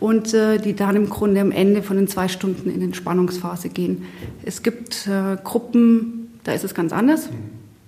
Und 0.00 0.34
äh, 0.34 0.58
die 0.58 0.74
dann 0.74 0.96
im 0.96 1.08
Grunde 1.08 1.40
am 1.40 1.52
Ende 1.52 1.84
von 1.84 1.96
den 1.96 2.08
zwei 2.08 2.26
Stunden 2.26 2.68
in 2.70 2.82
Entspannungsphase 2.82 3.68
gehen. 3.68 4.04
Es 4.42 4.64
gibt 4.64 5.06
äh, 5.06 5.36
Gruppen, 5.44 6.32
da 6.42 6.52
ist 6.52 6.64
es 6.64 6.74
ganz 6.74 6.92
anders. 6.92 7.28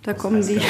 Da 0.04 0.12
kommen, 0.12 0.46
die, 0.46 0.60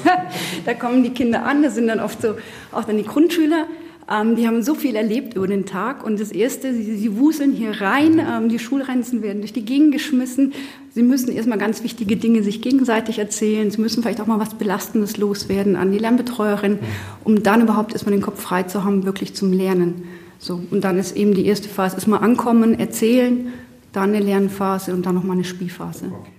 da 0.66 0.74
kommen 0.74 1.02
die 1.02 1.10
Kinder 1.10 1.46
an, 1.46 1.62
das 1.62 1.74
sind 1.74 1.88
dann 1.88 2.00
oft 2.00 2.20
so 2.20 2.34
auch 2.70 2.84
dann 2.84 2.98
die 2.98 3.04
Grundschüler. 3.04 3.66
Ähm, 4.10 4.36
die 4.36 4.46
haben 4.46 4.62
so 4.62 4.74
viel 4.74 4.96
erlebt 4.96 5.34
über 5.34 5.46
den 5.46 5.64
Tag 5.64 6.04
und 6.04 6.20
das 6.20 6.30
Erste, 6.30 6.74
sie, 6.74 6.94
sie 6.94 7.16
wuseln 7.16 7.52
hier 7.52 7.80
rein, 7.80 8.18
ähm, 8.18 8.50
die 8.50 8.58
Schulrenzen 8.58 9.22
werden 9.22 9.40
durch 9.40 9.54
die 9.54 9.64
Gegend 9.64 9.92
geschmissen. 9.92 10.52
Sie 10.90 11.02
müssen 11.02 11.32
erstmal 11.32 11.56
ganz 11.56 11.82
wichtige 11.82 12.16
Dinge 12.16 12.42
sich 12.42 12.60
gegenseitig 12.60 13.18
erzählen. 13.18 13.70
Sie 13.70 13.80
müssen 13.80 14.02
vielleicht 14.02 14.20
auch 14.20 14.26
mal 14.26 14.38
was 14.38 14.54
Belastendes 14.54 15.16
loswerden 15.16 15.76
an 15.76 15.90
die 15.90 15.98
Lernbetreuerin, 15.98 16.78
um 17.24 17.42
dann 17.42 17.62
überhaupt 17.62 17.92
erstmal 17.92 18.14
den 18.14 18.22
Kopf 18.22 18.42
frei 18.42 18.64
zu 18.64 18.84
haben, 18.84 19.06
wirklich 19.06 19.34
zum 19.34 19.54
Lernen. 19.54 20.02
So, 20.38 20.60
und 20.70 20.84
dann 20.84 20.98
ist 20.98 21.16
eben 21.16 21.32
die 21.32 21.46
erste 21.46 21.70
Phase 21.70 21.96
erstmal 21.96 22.22
ankommen, 22.22 22.78
erzählen, 22.78 23.54
dann 23.92 24.10
eine 24.10 24.20
Lernphase 24.20 24.92
und 24.92 25.06
dann 25.06 25.14
nochmal 25.14 25.36
eine 25.36 25.44
Spielphase. 25.44 26.12
Okay. 26.12 26.33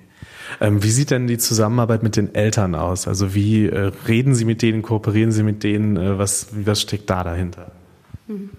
Ähm, 0.61 0.83
wie 0.83 0.91
sieht 0.91 1.11
denn 1.11 1.27
die 1.27 1.37
Zusammenarbeit 1.37 2.03
mit 2.03 2.15
den 2.15 2.33
Eltern 2.35 2.75
aus? 2.75 3.07
Also 3.07 3.33
wie 3.33 3.67
äh, 3.67 3.91
reden 4.07 4.35
Sie 4.35 4.45
mit 4.45 4.61
denen, 4.61 4.81
kooperieren 4.81 5.31
Sie 5.31 5.43
mit 5.43 5.63
denen? 5.63 5.97
Äh, 5.97 6.17
was, 6.17 6.47
was 6.51 6.81
steckt 6.81 7.09
da 7.09 7.23
dahinter? 7.23 7.71
Mhm. 8.27 8.49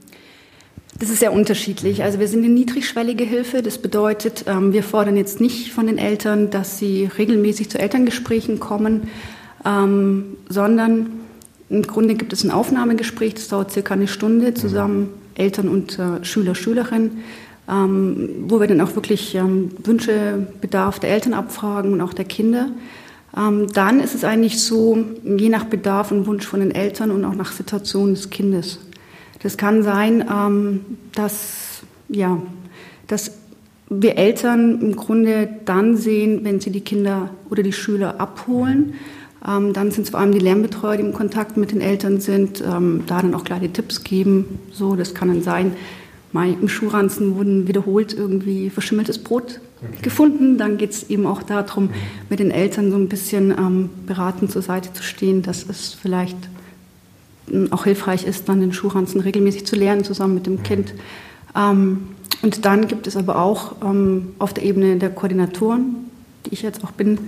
Das 0.99 1.11
ist 1.11 1.21
sehr 1.21 1.33
unterschiedlich. 1.33 2.03
Also 2.03 2.19
wir 2.21 2.29
sind 2.29 2.43
eine 2.45 2.53
niedrigschwellige 2.53 3.25
Hilfe. 3.25 3.63
Das 3.63 3.79
bedeutet, 3.79 4.45
ähm, 4.47 4.73
wir 4.73 4.83
fordern 4.83 5.17
jetzt 5.17 5.41
nicht 5.41 5.73
von 5.73 5.87
den 5.87 5.99
Eltern, 5.99 6.51
dass 6.51 6.79
sie 6.79 7.09
regelmäßig 7.19 7.71
zu 7.71 7.79
Elterngesprächen 7.79 8.61
kommen, 8.61 9.09
ähm, 9.65 10.37
sondern 10.49 11.11
im 11.69 11.83
Grunde 11.83 12.15
gibt 12.15 12.33
es 12.33 12.45
ein 12.45 12.51
Aufnahmegespräch, 12.51 13.35
das 13.35 13.49
dauert 13.49 13.73
circa 13.73 13.95
eine 13.95 14.07
Stunde 14.07 14.55
zusammen, 14.55 15.09
Eltern 15.35 15.69
und 15.69 15.99
äh, 15.99 16.25
Schüler, 16.25 16.55
Schülerinnen 16.55 17.25
ähm, 17.69 18.45
wo 18.49 18.61
wir 18.61 18.67
dann 18.67 18.81
auch 18.81 18.95
wirklich 18.95 19.35
ähm, 19.35 19.71
Wünsche, 19.83 20.47
Bedarf 20.61 20.99
der 21.01 21.11
Eltern 21.11 21.35
abfragen 21.35 21.93
und 21.93 22.01
auch 22.01 22.15
der 22.15 22.25
Kinder. 22.25 22.71
Ähm, 23.37 23.67
dann 23.73 24.01
ist 24.01 24.15
es 24.15 24.25
eigentlich 24.25 24.63
so, 24.63 24.99
je 25.25 25.49
nach 25.49 25.65
Bedarf 25.65 26.11
und 26.11 26.27
Wunsch 26.27 26.47
von 26.47 26.61
den 26.61 26.71
Eltern 26.71 27.11
und 27.11 27.25
auch 27.25 27.35
nach 27.35 27.53
Situation 27.53 28.15
des 28.15 28.31
Kindes. 28.31 28.79
Das 29.43 29.57
kann 29.57 29.83
sein, 29.83 30.25
ähm, 30.33 30.81
dass, 31.15 31.83
ja, 32.09 32.41
dass 33.07 33.33
wir 33.89 34.17
Eltern 34.17 34.81
im 34.81 34.97
Grunde 34.97 35.49
dann 35.65 35.97
sehen, 35.97 36.41
wenn 36.43 36.61
sie 36.61 36.71
die 36.71 36.81
Kinder 36.81 37.31
oder 37.51 37.63
die 37.63 37.73
Schüler 37.73 38.21
abholen. 38.21 38.95
Ähm, 39.47 39.73
dann 39.73 39.91
sind 39.91 40.05
es 40.05 40.11
vor 40.11 40.21
allem 40.21 40.33
die 40.33 40.39
Lernbetreuer, 40.39 40.97
die 40.97 41.05
im 41.05 41.13
Kontakt 41.13 41.57
mit 41.57 41.71
den 41.71 41.81
Eltern 41.81 42.21
sind, 42.21 42.63
ähm, 42.63 43.05
da 43.07 43.23
dann 43.23 43.35
auch 43.35 43.45
kleine 43.45 43.73
Tipps 43.73 44.03
geben. 44.03 44.59
So, 44.73 44.97
das 44.97 45.15
kann 45.15 45.29
dann 45.29 45.43
sein, 45.43 45.73
mal 46.37 46.53
im 46.53 46.69
Schuhranzen 46.69 47.37
wurden 47.37 47.67
wiederholt 47.67 48.13
irgendwie 48.13 48.69
verschimmeltes 48.69 49.19
Brot 49.19 49.61
okay. 49.83 50.03
gefunden. 50.03 50.59
Dann 50.59 50.77
geht 50.77 50.91
es 50.91 51.09
eben 51.09 51.27
auch 51.27 51.43
darum, 51.43 51.89
mit 52.29 52.41
den 52.41 52.51
Eltern 52.51 52.91
so 52.91 52.99
ein 52.99 53.09
bisschen 53.09 53.51
ähm, 53.53 53.89
beratend 54.07 54.53
zur 54.53 54.61
Seite 54.61 54.93
zu 54.93 55.03
stehen, 55.03 55.41
dass 55.41 55.67
es 55.67 55.95
vielleicht 55.95 56.37
ähm, 57.51 57.73
auch 57.73 57.85
hilfreich 57.85 58.27
ist, 58.27 58.51
dann 58.51 58.61
den 58.61 58.75
Schuhranzen 58.75 59.23
regelmäßig 59.23 59.67
zu 59.67 59.77
lernen, 59.77 60.05
zusammen 60.05 60.35
mit 60.35 60.47
dem 60.47 60.63
Kind. 60.63 60.93
Ähm, 61.57 62.09
und 62.43 62.67
dann 62.67 62.87
gibt 62.87 63.07
es 63.07 63.17
aber 63.17 63.41
auch 63.41 63.77
ähm, 63.83 64.35
auf 64.39 64.53
der 64.53 64.65
Ebene 64.65 64.97
der 64.97 65.09
Koordinatoren, 65.11 65.97
die 66.45 66.53
ich 66.53 66.61
jetzt 66.61 66.85
auch 66.85 66.93
bin, 66.93 67.19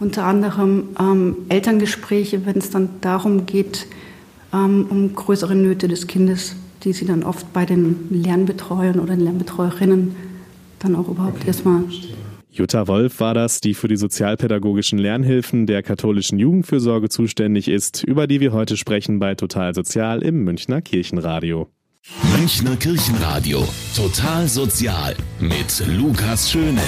unter 0.00 0.24
anderem 0.24 0.88
ähm, 0.98 1.36
Elterngespräche, 1.48 2.44
wenn 2.44 2.58
es 2.58 2.70
dann 2.70 2.90
darum 3.00 3.46
geht, 3.46 3.86
ähm, 4.52 4.86
um 4.90 5.14
größere 5.14 5.54
Nöte 5.54 5.88
des 5.88 6.06
Kindes, 6.06 6.56
die 6.82 6.92
sie 6.92 7.06
dann 7.06 7.22
oft 7.22 7.52
bei 7.52 7.66
den 7.66 8.08
Lernbetreuern 8.10 9.00
oder 9.00 9.14
den 9.14 9.24
Lernbetreuerinnen 9.24 10.14
dann 10.78 10.96
auch 10.96 11.08
überhaupt 11.08 11.38
okay. 11.38 11.48
erstmal 11.48 11.84
Jutta 12.52 12.88
Wolf 12.88 13.20
war 13.20 13.32
das, 13.32 13.60
die 13.60 13.74
für 13.74 13.86
die 13.86 13.96
sozialpädagogischen 13.96 14.98
Lernhilfen 14.98 15.66
der 15.66 15.82
katholischen 15.82 16.38
Jugendfürsorge 16.38 17.08
zuständig 17.08 17.68
ist, 17.68 18.02
über 18.02 18.26
die 18.26 18.40
wir 18.40 18.52
heute 18.52 18.76
sprechen 18.76 19.20
bei 19.20 19.36
Total 19.36 19.72
Sozial 19.72 20.22
im 20.22 20.42
Münchner 20.42 20.82
Kirchenradio. 20.82 21.68
Münchner 22.36 22.76
Kirchenradio. 22.76 23.66
Total 23.94 24.48
Sozial 24.48 25.14
mit 25.38 25.82
Lukas 25.96 26.50
Schöne 26.50 26.82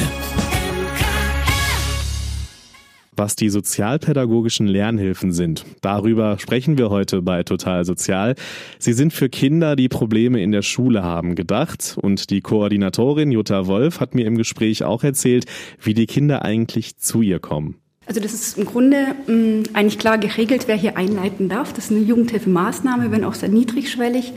was 3.22 3.36
die 3.36 3.50
sozialpädagogischen 3.50 4.66
Lernhilfen 4.66 5.30
sind. 5.30 5.64
Darüber 5.80 6.40
sprechen 6.40 6.76
wir 6.76 6.90
heute 6.90 7.22
bei 7.22 7.44
Total 7.44 7.84
Sozial. 7.84 8.34
Sie 8.80 8.92
sind 8.94 9.12
für 9.12 9.28
Kinder, 9.28 9.76
die 9.76 9.88
Probleme 9.88 10.42
in 10.42 10.50
der 10.50 10.62
Schule 10.62 11.04
haben, 11.04 11.36
gedacht. 11.36 11.96
Und 12.02 12.30
die 12.30 12.40
Koordinatorin 12.40 13.30
Jutta 13.30 13.68
Wolf 13.68 14.00
hat 14.00 14.16
mir 14.16 14.26
im 14.26 14.36
Gespräch 14.36 14.82
auch 14.82 15.04
erzählt, 15.04 15.44
wie 15.80 15.94
die 15.94 16.06
Kinder 16.06 16.44
eigentlich 16.44 16.96
zu 16.96 17.22
ihr 17.22 17.38
kommen. 17.38 17.76
Also 18.06 18.18
das 18.18 18.34
ist 18.34 18.58
im 18.58 18.64
Grunde 18.64 19.14
mh, 19.28 19.36
mm, 19.36 19.62
eigentlich 19.74 20.00
klar 20.00 20.18
geregelt, 20.18 20.64
wer 20.66 20.74
hier 20.74 20.96
einleiten 20.96 21.48
darf. 21.48 21.72
Das 21.72 21.84
ist 21.84 21.90
eine 21.92 22.00
Jugendhilfemaßnahme, 22.00 23.12
wenn 23.12 23.22
auch 23.22 23.34
sehr 23.34 23.50
niedrigschwellig. 23.50 24.32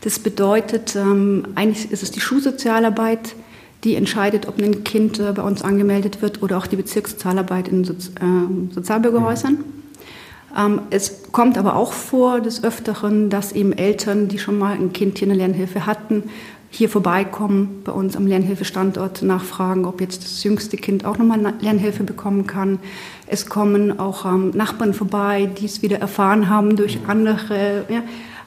Das 0.00 0.18
bedeutet, 0.18 0.96
ähm, 0.96 1.48
eigentlich 1.56 1.92
ist 1.92 2.02
es 2.02 2.10
die 2.10 2.20
Schulsozialarbeit, 2.20 3.34
die 3.84 3.94
entscheidet, 3.94 4.46
ob 4.46 4.58
ein 4.58 4.84
Kind 4.84 5.18
äh, 5.18 5.32
bei 5.32 5.42
uns 5.42 5.62
angemeldet 5.62 6.22
wird 6.22 6.42
oder 6.42 6.58
auch 6.58 6.66
die 6.66 6.76
Bezirkssozialarbeit 6.76 7.68
in 7.68 7.84
Sozi 7.84 8.10
äh, 8.10 8.74
Sozialbürgerhäusern. 8.74 9.64
Ähm, 10.56 10.82
es 10.90 11.22
kommt 11.32 11.56
aber 11.58 11.76
auch 11.76 11.92
vor 11.92 12.40
des 12.40 12.64
Öfteren, 12.64 13.30
dass 13.30 13.52
eben 13.52 13.72
Eltern, 13.72 14.28
die 14.28 14.38
schon 14.38 14.58
mal 14.58 14.74
ein 14.74 14.92
Kind 14.92 15.18
hier 15.18 15.28
eine 15.28 15.36
Lernhilfe 15.36 15.86
hatten, 15.86 16.24
hier 16.72 16.88
vorbeikommen, 16.88 17.82
bei 17.84 17.90
uns 17.90 18.16
am 18.16 18.26
Lernhilfestandort 18.26 19.22
nachfragen, 19.22 19.84
ob 19.84 20.00
jetzt 20.00 20.22
das 20.22 20.44
jüngste 20.44 20.76
Kind 20.76 21.04
auch 21.04 21.18
nochmal 21.18 21.54
Lernhilfe 21.60 22.04
bekommen 22.04 22.46
kann. 22.46 22.78
Es 23.26 23.46
kommen 23.46 23.98
auch 23.98 24.24
ähm, 24.24 24.50
Nachbarn 24.54 24.94
vorbei, 24.94 25.50
die 25.58 25.66
es 25.66 25.82
wieder 25.82 25.98
erfahren 25.98 26.48
haben 26.48 26.76
durch 26.76 27.00
andere 27.08 27.86
ja, 27.88 28.02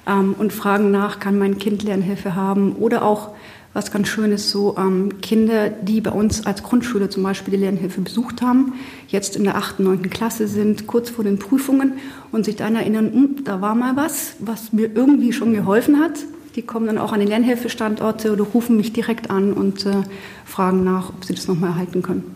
ähm, 0.08 0.36
und 0.38 0.54
fragen 0.54 0.90
nach, 0.90 1.20
kann 1.20 1.38
mein 1.38 1.58
Kind 1.58 1.84
Lernhilfe 1.84 2.34
haben? 2.34 2.74
Oder 2.78 3.04
auch 3.04 3.32
was 3.74 3.92
ganz 3.92 4.08
schön 4.08 4.32
ist, 4.32 4.52
so 4.52 4.76
ähm, 4.78 5.22
Kinder, 5.22 5.70
die 5.70 6.00
bei 6.00 6.12
uns 6.12 6.46
als 6.46 6.64
Grundschule 6.64 7.10
zum 7.10 7.24
Beispiel 7.24 7.52
die 7.52 7.60
Lernhilfe 7.60 8.02
besucht 8.02 8.42
haben, 8.42 8.74
jetzt 9.08 9.36
in 9.36 9.44
der 9.44 9.56
achten, 9.56 9.84
neunten 9.84 10.10
Klasse 10.10 10.48
sind, 10.48 10.88
kurz 10.88 11.10
vor 11.10 11.24
den 11.24 11.40
Prüfungen 11.40 11.94
und 12.32 12.46
sich 12.46 12.56
dann 12.56 12.76
erinnern, 12.76 13.12
hm, 13.12 13.44
da 13.44 13.62
war 13.62 13.76
mal 13.76 13.96
was, 13.96 14.36
was 14.40 14.74
mir 14.74 14.90
irgendwie 14.94 15.34
schon 15.34 15.54
geholfen 15.54 16.00
hat. 16.00 16.20
Die 16.56 16.62
kommen 16.62 16.86
dann 16.86 17.00
auch 17.00 17.14
an 17.14 17.20
die 17.20 17.26
Lernhilfestandorte 17.26 18.32
oder 18.32 18.44
rufen 18.44 18.78
mich 18.78 18.94
direkt 18.94 19.32
an 19.32 19.54
und 19.54 19.88
äh, 19.88 20.04
fragen 20.46 20.84
nach, 20.84 21.10
ob 21.10 21.26
sie 21.26 21.34
das 21.34 21.48
nochmal 21.48 21.72
erhalten 21.72 22.04
können. 22.04 22.36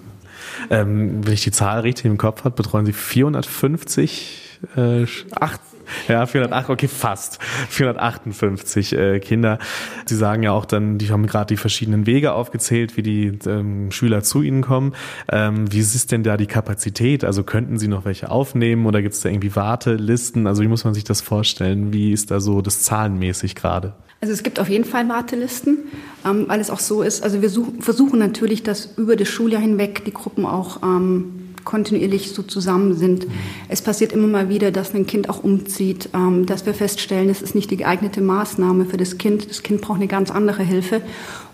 Ähm, 0.71 1.25
wenn 1.25 1.33
ich 1.33 1.43
die 1.43 1.51
Zahl 1.51 1.81
richtig 1.81 2.05
im 2.05 2.17
Kopf 2.17 2.43
habe, 2.43 2.55
betreuen 2.55 2.87
Sie 2.87 2.93
450 2.93 4.59
äh, 4.75 5.05
acht, 5.31 5.61
ja, 6.07 6.25
408, 6.25 6.69
okay, 6.69 6.87
fast. 6.87 7.39
458 7.69 8.93
äh, 8.93 9.19
Kinder. 9.19 9.59
Sie 10.05 10.15
sagen 10.15 10.43
ja 10.43 10.51
auch 10.51 10.65
dann, 10.65 10.97
die 10.97 11.11
haben 11.11 11.27
gerade 11.27 11.47
die 11.47 11.57
verschiedenen 11.57 12.05
Wege 12.05 12.33
aufgezählt, 12.33 12.97
wie 12.97 13.03
die 13.03 13.39
ähm, 13.45 13.91
Schüler 13.91 14.23
zu 14.23 14.41
Ihnen 14.41 14.61
kommen. 14.61 14.93
Ähm, 15.29 15.71
wie 15.71 15.79
ist 15.79 16.11
denn 16.11 16.23
da 16.23 16.37
die 16.37 16.47
Kapazität? 16.47 17.23
Also 17.23 17.43
könnten 17.43 17.79
Sie 17.79 17.87
noch 17.87 18.05
welche 18.05 18.29
aufnehmen 18.29 18.85
oder 18.85 19.01
gibt 19.01 19.15
es 19.15 19.21
da 19.21 19.29
irgendwie 19.29 19.55
Wartelisten? 19.55 20.47
Also 20.47 20.61
wie 20.63 20.67
muss 20.67 20.83
man 20.83 20.93
sich 20.93 21.03
das 21.03 21.21
vorstellen? 21.21 21.93
Wie 21.93 22.11
ist 22.11 22.31
da 22.31 22.39
so 22.39 22.61
das 22.61 22.81
zahlenmäßig 22.83 23.55
gerade? 23.55 23.93
Also 24.19 24.33
es 24.33 24.41
gibt 24.41 24.59
auf 24.59 24.67
jeden 24.69 24.85
Fall 24.85 25.07
Wartelisten, 25.09 25.77
ähm, 26.25 26.45
weil 26.47 26.59
es 26.59 26.69
auch 26.69 26.79
so 26.79 27.03
ist. 27.03 27.23
Also 27.23 27.41
wir 27.41 27.49
such, 27.49 27.67
versuchen 27.79 28.17
natürlich, 28.17 28.63
dass 28.63 28.97
über 28.97 29.15
das 29.15 29.27
Schuljahr 29.27 29.61
hinweg 29.61 30.05
die 30.05 30.13
Gruppen 30.13 30.45
auch 30.45 30.81
ähm, 30.81 31.46
kontinuierlich 31.67 32.31
so 32.31 32.43
zusammen 32.43 32.93
sind. 32.93 33.27
Mhm. 33.27 33.31
Es 33.67 33.81
passiert 33.81 34.13
immer 34.13 34.27
mal 34.27 34.47
wieder, 34.47 34.71
dass 34.71 34.95
ein 34.95 35.05
Kind 35.05 35.29
auch 35.29 35.43
umzieht, 35.43 36.09
ähm, 36.13 36.45
dass 36.45 36.65
wir 36.65 36.73
feststellen, 36.73 37.29
es 37.29 37.41
ist 37.41 37.55
nicht 37.55 37.69
die 37.69 37.77
geeignete 37.77 38.21
Maßnahme 38.21 38.85
für 38.85 38.95
das 38.95 39.17
Kind. 39.17 39.49
Das 39.49 39.63
Kind 39.63 39.81
braucht 39.81 39.97
eine 39.97 40.07
ganz 40.07 40.31
andere 40.31 40.63
Hilfe. 40.63 41.01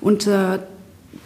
Und 0.01 0.27
äh, 0.27 0.59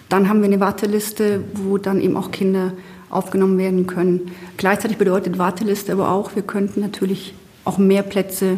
dann 0.07 0.29
haben 0.29 0.39
wir 0.39 0.45
eine 0.45 0.61
Warteliste, 0.61 1.43
wo 1.53 1.77
dann 1.77 1.99
eben 1.99 2.15
auch 2.15 2.31
Kinder 2.31 2.71
aufgenommen 3.09 3.57
werden 3.57 3.87
können. 3.87 4.31
Gleichzeitig 4.55 4.97
bedeutet 4.97 5.37
Warteliste 5.37 5.91
aber 5.91 6.09
auch, 6.09 6.35
wir 6.35 6.43
könnten 6.43 6.79
natürlich 6.79 7.33
auch 7.65 7.77
mehr 7.77 8.03
Plätze 8.03 8.57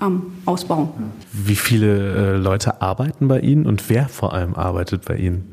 ähm, 0.00 0.34
ausbauen. 0.44 0.90
Wie 1.32 1.56
viele 1.56 2.34
äh, 2.34 2.36
Leute 2.36 2.80
arbeiten 2.80 3.26
bei 3.26 3.40
Ihnen 3.40 3.66
und 3.66 3.90
wer 3.90 4.08
vor 4.08 4.34
allem 4.34 4.54
arbeitet 4.54 5.04
bei 5.04 5.16
Ihnen? 5.16 5.52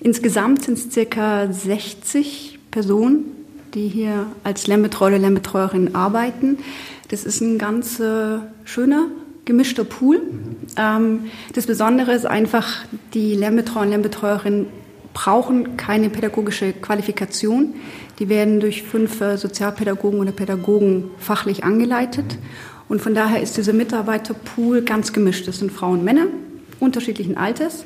Insgesamt 0.00 0.62
sind 0.64 0.78
es 0.78 0.90
circa 0.92 1.52
60 1.52 2.53
Personen, 2.74 3.26
die 3.72 3.86
hier 3.86 4.26
als 4.42 4.66
Lernbetreuer 4.66 5.16
Lernbetreuerin 5.16 5.94
arbeiten. 5.94 6.58
Das 7.06 7.24
ist 7.24 7.40
ein 7.40 7.56
ganz 7.56 8.00
äh, 8.00 8.38
schöner, 8.64 9.06
gemischter 9.44 9.84
Pool. 9.84 10.20
Ähm, 10.76 11.26
das 11.52 11.66
Besondere 11.66 12.12
ist 12.12 12.26
einfach, 12.26 12.84
die 13.14 13.36
Lernbetreuer 13.36 13.82
und 13.82 13.90
Lernbetreuerinnen 13.90 14.66
brauchen 15.12 15.76
keine 15.76 16.10
pädagogische 16.10 16.72
Qualifikation. 16.72 17.74
Die 18.18 18.28
werden 18.28 18.58
durch 18.58 18.82
fünf 18.82 19.20
äh, 19.20 19.36
Sozialpädagogen 19.36 20.18
oder 20.18 20.32
Pädagogen 20.32 21.12
fachlich 21.18 21.62
angeleitet. 21.62 22.38
Und 22.88 23.00
von 23.00 23.14
daher 23.14 23.40
ist 23.40 23.56
dieser 23.56 23.72
Mitarbeiterpool 23.72 24.82
ganz 24.82 25.12
gemischt. 25.12 25.46
Das 25.46 25.60
sind 25.60 25.70
Frauen 25.70 26.00
und 26.00 26.04
Männer 26.04 26.26
unterschiedlichen 26.80 27.36
Alters. 27.36 27.84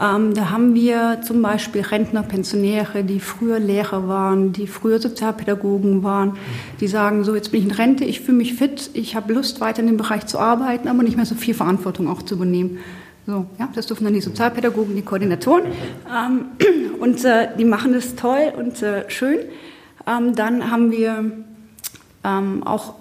Ähm, 0.00 0.34
da 0.34 0.50
haben 0.50 0.74
wir 0.74 1.20
zum 1.24 1.40
Beispiel 1.42 1.82
Rentner, 1.82 2.22
Pensionäre, 2.22 3.04
die 3.04 3.20
früher 3.20 3.58
Lehrer 3.58 4.08
waren, 4.08 4.52
die 4.52 4.66
früher 4.66 4.98
Sozialpädagogen 4.98 6.02
waren, 6.02 6.36
die 6.80 6.88
sagen, 6.88 7.22
so 7.22 7.34
jetzt 7.34 7.52
bin 7.52 7.60
ich 7.60 7.66
in 7.66 7.72
Rente, 7.72 8.04
ich 8.04 8.20
fühle 8.20 8.38
mich 8.38 8.54
fit, 8.54 8.90
ich 8.94 9.14
habe 9.14 9.32
Lust, 9.32 9.60
weiter 9.60 9.80
in 9.80 9.86
dem 9.86 9.96
Bereich 9.96 10.26
zu 10.26 10.38
arbeiten, 10.38 10.88
aber 10.88 11.02
nicht 11.02 11.16
mehr 11.16 11.26
so 11.26 11.36
viel 11.36 11.54
Verantwortung 11.54 12.08
auch 12.08 12.22
zu 12.22 12.34
übernehmen. 12.34 12.78
So, 13.26 13.46
ja, 13.58 13.68
das 13.74 13.86
dürfen 13.86 14.04
dann 14.04 14.14
die 14.14 14.20
Sozialpädagogen, 14.20 14.96
die 14.96 15.02
Koordinatoren. 15.02 15.64
Ähm, 16.12 16.46
und 17.00 17.24
äh, 17.24 17.48
die 17.56 17.64
machen 17.64 17.92
das 17.92 18.16
toll 18.16 18.52
und 18.56 18.82
äh, 18.82 19.08
schön. 19.08 19.38
Ähm, 20.06 20.34
dann 20.34 20.70
haben 20.70 20.90
wir 20.90 21.30
ähm, 22.24 22.62
auch 22.64 22.94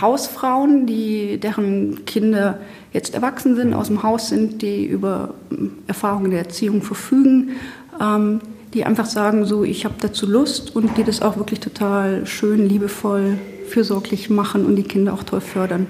Hausfrauen, 0.00 0.86
die, 0.86 1.38
deren 1.38 2.04
Kinder 2.06 2.58
jetzt 2.92 3.14
erwachsen 3.14 3.56
sind, 3.56 3.74
aus 3.74 3.88
dem 3.88 4.02
Haus 4.02 4.28
sind, 4.28 4.62
die 4.62 4.84
über 4.84 5.34
ähm, 5.50 5.72
Erfahrungen 5.86 6.30
der 6.30 6.40
Erziehung 6.40 6.82
verfügen, 6.82 7.50
ähm, 8.00 8.40
die 8.74 8.84
einfach 8.84 9.06
sagen, 9.06 9.44
so, 9.44 9.64
ich 9.64 9.84
habe 9.84 9.94
dazu 10.00 10.26
Lust 10.26 10.74
und 10.74 10.96
die 10.96 11.04
das 11.04 11.20
auch 11.20 11.36
wirklich 11.36 11.60
total 11.60 12.26
schön, 12.26 12.68
liebevoll, 12.68 13.38
fürsorglich 13.68 14.30
machen 14.30 14.64
und 14.64 14.76
die 14.76 14.82
Kinder 14.82 15.14
auch 15.14 15.22
toll 15.22 15.40
fördern. 15.40 15.86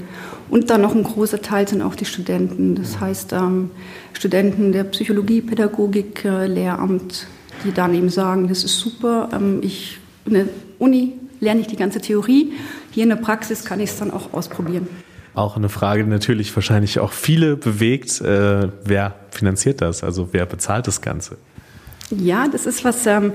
Und 0.51 0.71
dann 0.71 0.83
noch 0.83 0.95
ein 0.95 1.05
großer 1.05 1.41
Teil 1.41 1.67
sind 1.67 1.83
auch 1.83 1.95
die 1.95 2.05
Studenten. 2.05 2.75
Das 2.75 3.01
heißt, 3.01 3.33
ähm, 3.33 3.71
Studenten 4.13 4.73
der 4.73 4.85
Psychologie, 4.85 5.41
Pädagogik, 5.41 6.25
äh, 6.25 6.47
Lehramt, 6.47 7.27
die 7.65 7.73
dann 7.73 7.95
eben 7.95 8.09
sagen, 8.09 8.49
das 8.49 8.65
ist 8.65 8.79
super, 8.79 9.29
ähm, 9.33 9.61
ich, 9.63 9.99
eine 10.27 10.49
Uni 10.79 11.15
lerne 11.41 11.61
ich 11.61 11.67
die 11.67 11.77
ganze 11.77 12.01
Theorie, 12.01 12.53
hier 12.91 13.03
in 13.03 13.09
der 13.09 13.17
Praxis 13.17 13.65
kann 13.65 13.81
ich 13.81 13.91
es 13.91 13.99
dann 13.99 14.11
auch 14.11 14.33
ausprobieren. 14.33 14.87
Auch 15.35 15.57
eine 15.57 15.69
Frage, 15.69 16.05
die 16.05 16.11
natürlich 16.11 16.55
wahrscheinlich 16.55 16.99
auch 16.99 17.13
viele 17.13 17.57
bewegt. 17.57 18.21
Äh, 18.21 18.69
wer 18.85 19.15
finanziert 19.31 19.81
das? 19.81 20.05
Also 20.05 20.29
wer 20.33 20.45
bezahlt 20.45 20.87
das 20.87 21.01
Ganze? 21.01 21.37
Ja, 22.11 22.49
das 22.49 22.67
ist 22.67 22.85
was 22.85 23.07
ähm, 23.07 23.33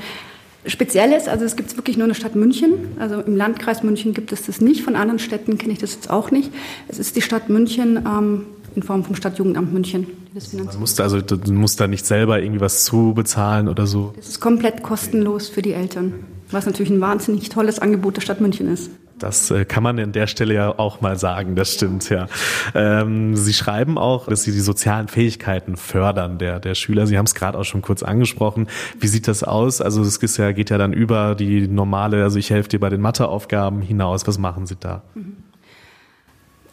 Spezielles. 0.67 1.27
Also 1.27 1.45
es 1.45 1.55
gibt 1.55 1.71
es 1.71 1.77
wirklich 1.77 1.97
nur 1.97 2.05
in 2.05 2.09
der 2.09 2.19
Stadt 2.19 2.35
München. 2.35 2.73
Also 2.99 3.21
im 3.21 3.35
Landkreis 3.35 3.81
München 3.81 4.13
gibt 4.13 4.31
es 4.31 4.45
das 4.45 4.61
nicht. 4.61 4.83
Von 4.83 4.95
anderen 4.95 5.19
Städten 5.19 5.57
kenne 5.57 5.73
ich 5.73 5.79
das 5.79 5.95
jetzt 5.95 6.09
auch 6.09 6.29
nicht. 6.29 6.51
Es 6.87 6.99
ist 6.99 7.15
die 7.15 7.21
Stadt 7.21 7.49
München 7.49 7.97
ähm, 8.05 8.45
in 8.75 8.83
Form 8.83 9.03
vom 9.03 9.15
Stadtjugendamt 9.15 9.73
München, 9.73 10.05
die 10.29 10.35
das 10.35 10.47
finanziert. 10.47 10.73
Man 10.73 10.81
muss 10.81 10.99
also 10.99 11.19
du 11.19 11.51
musst 11.51 11.79
da 11.79 11.87
nicht 11.87 12.05
selber 12.05 12.39
irgendwie 12.39 12.61
was 12.61 12.83
zu 12.85 13.13
bezahlen 13.15 13.69
oder 13.69 13.87
so. 13.87 14.13
Es 14.19 14.27
ist 14.27 14.39
komplett 14.39 14.83
kostenlos 14.83 15.49
für 15.49 15.63
die 15.63 15.73
Eltern, 15.73 16.13
was 16.51 16.67
natürlich 16.67 16.91
ein 16.91 17.01
wahnsinnig 17.01 17.49
tolles 17.49 17.79
Angebot 17.79 18.17
der 18.17 18.21
Stadt 18.21 18.39
München 18.39 18.71
ist. 18.71 18.91
Das 19.19 19.49
äh, 19.51 19.65
kann 19.65 19.83
man 19.83 19.99
an 19.99 20.11
der 20.11 20.27
Stelle 20.27 20.53
ja 20.53 20.77
auch 20.77 21.01
mal 21.01 21.17
sagen, 21.17 21.55
das 21.55 21.73
stimmt, 21.73 22.09
ja. 22.09 22.27
Ähm, 22.75 23.35
Sie 23.35 23.53
schreiben 23.53 23.97
auch, 23.97 24.27
dass 24.27 24.43
Sie 24.43 24.51
die 24.51 24.59
sozialen 24.59 25.07
Fähigkeiten 25.07 25.75
fördern 25.75 26.37
der, 26.37 26.59
der 26.59 26.75
Schüler. 26.75 27.07
Sie 27.07 27.17
haben 27.17 27.25
es 27.25 27.35
gerade 27.35 27.57
auch 27.57 27.63
schon 27.63 27.81
kurz 27.81 28.03
angesprochen. 28.03 28.67
Wie 28.99 29.07
sieht 29.07 29.27
das 29.27 29.43
aus? 29.43 29.81
Also 29.81 30.01
es 30.01 30.17
ist 30.17 30.37
ja, 30.37 30.51
geht 30.51 30.69
ja 30.69 30.77
dann 30.77 30.93
über 30.93 31.35
die 31.35 31.67
normale, 31.67 32.23
also 32.23 32.37
ich 32.37 32.49
helfe 32.49 32.69
dir 32.69 32.79
bei 32.79 32.89
den 32.89 33.01
Matheaufgaben 33.01 33.81
hinaus. 33.81 34.27
Was 34.27 34.37
machen 34.37 34.67
Sie 34.67 34.75
da? 34.79 35.03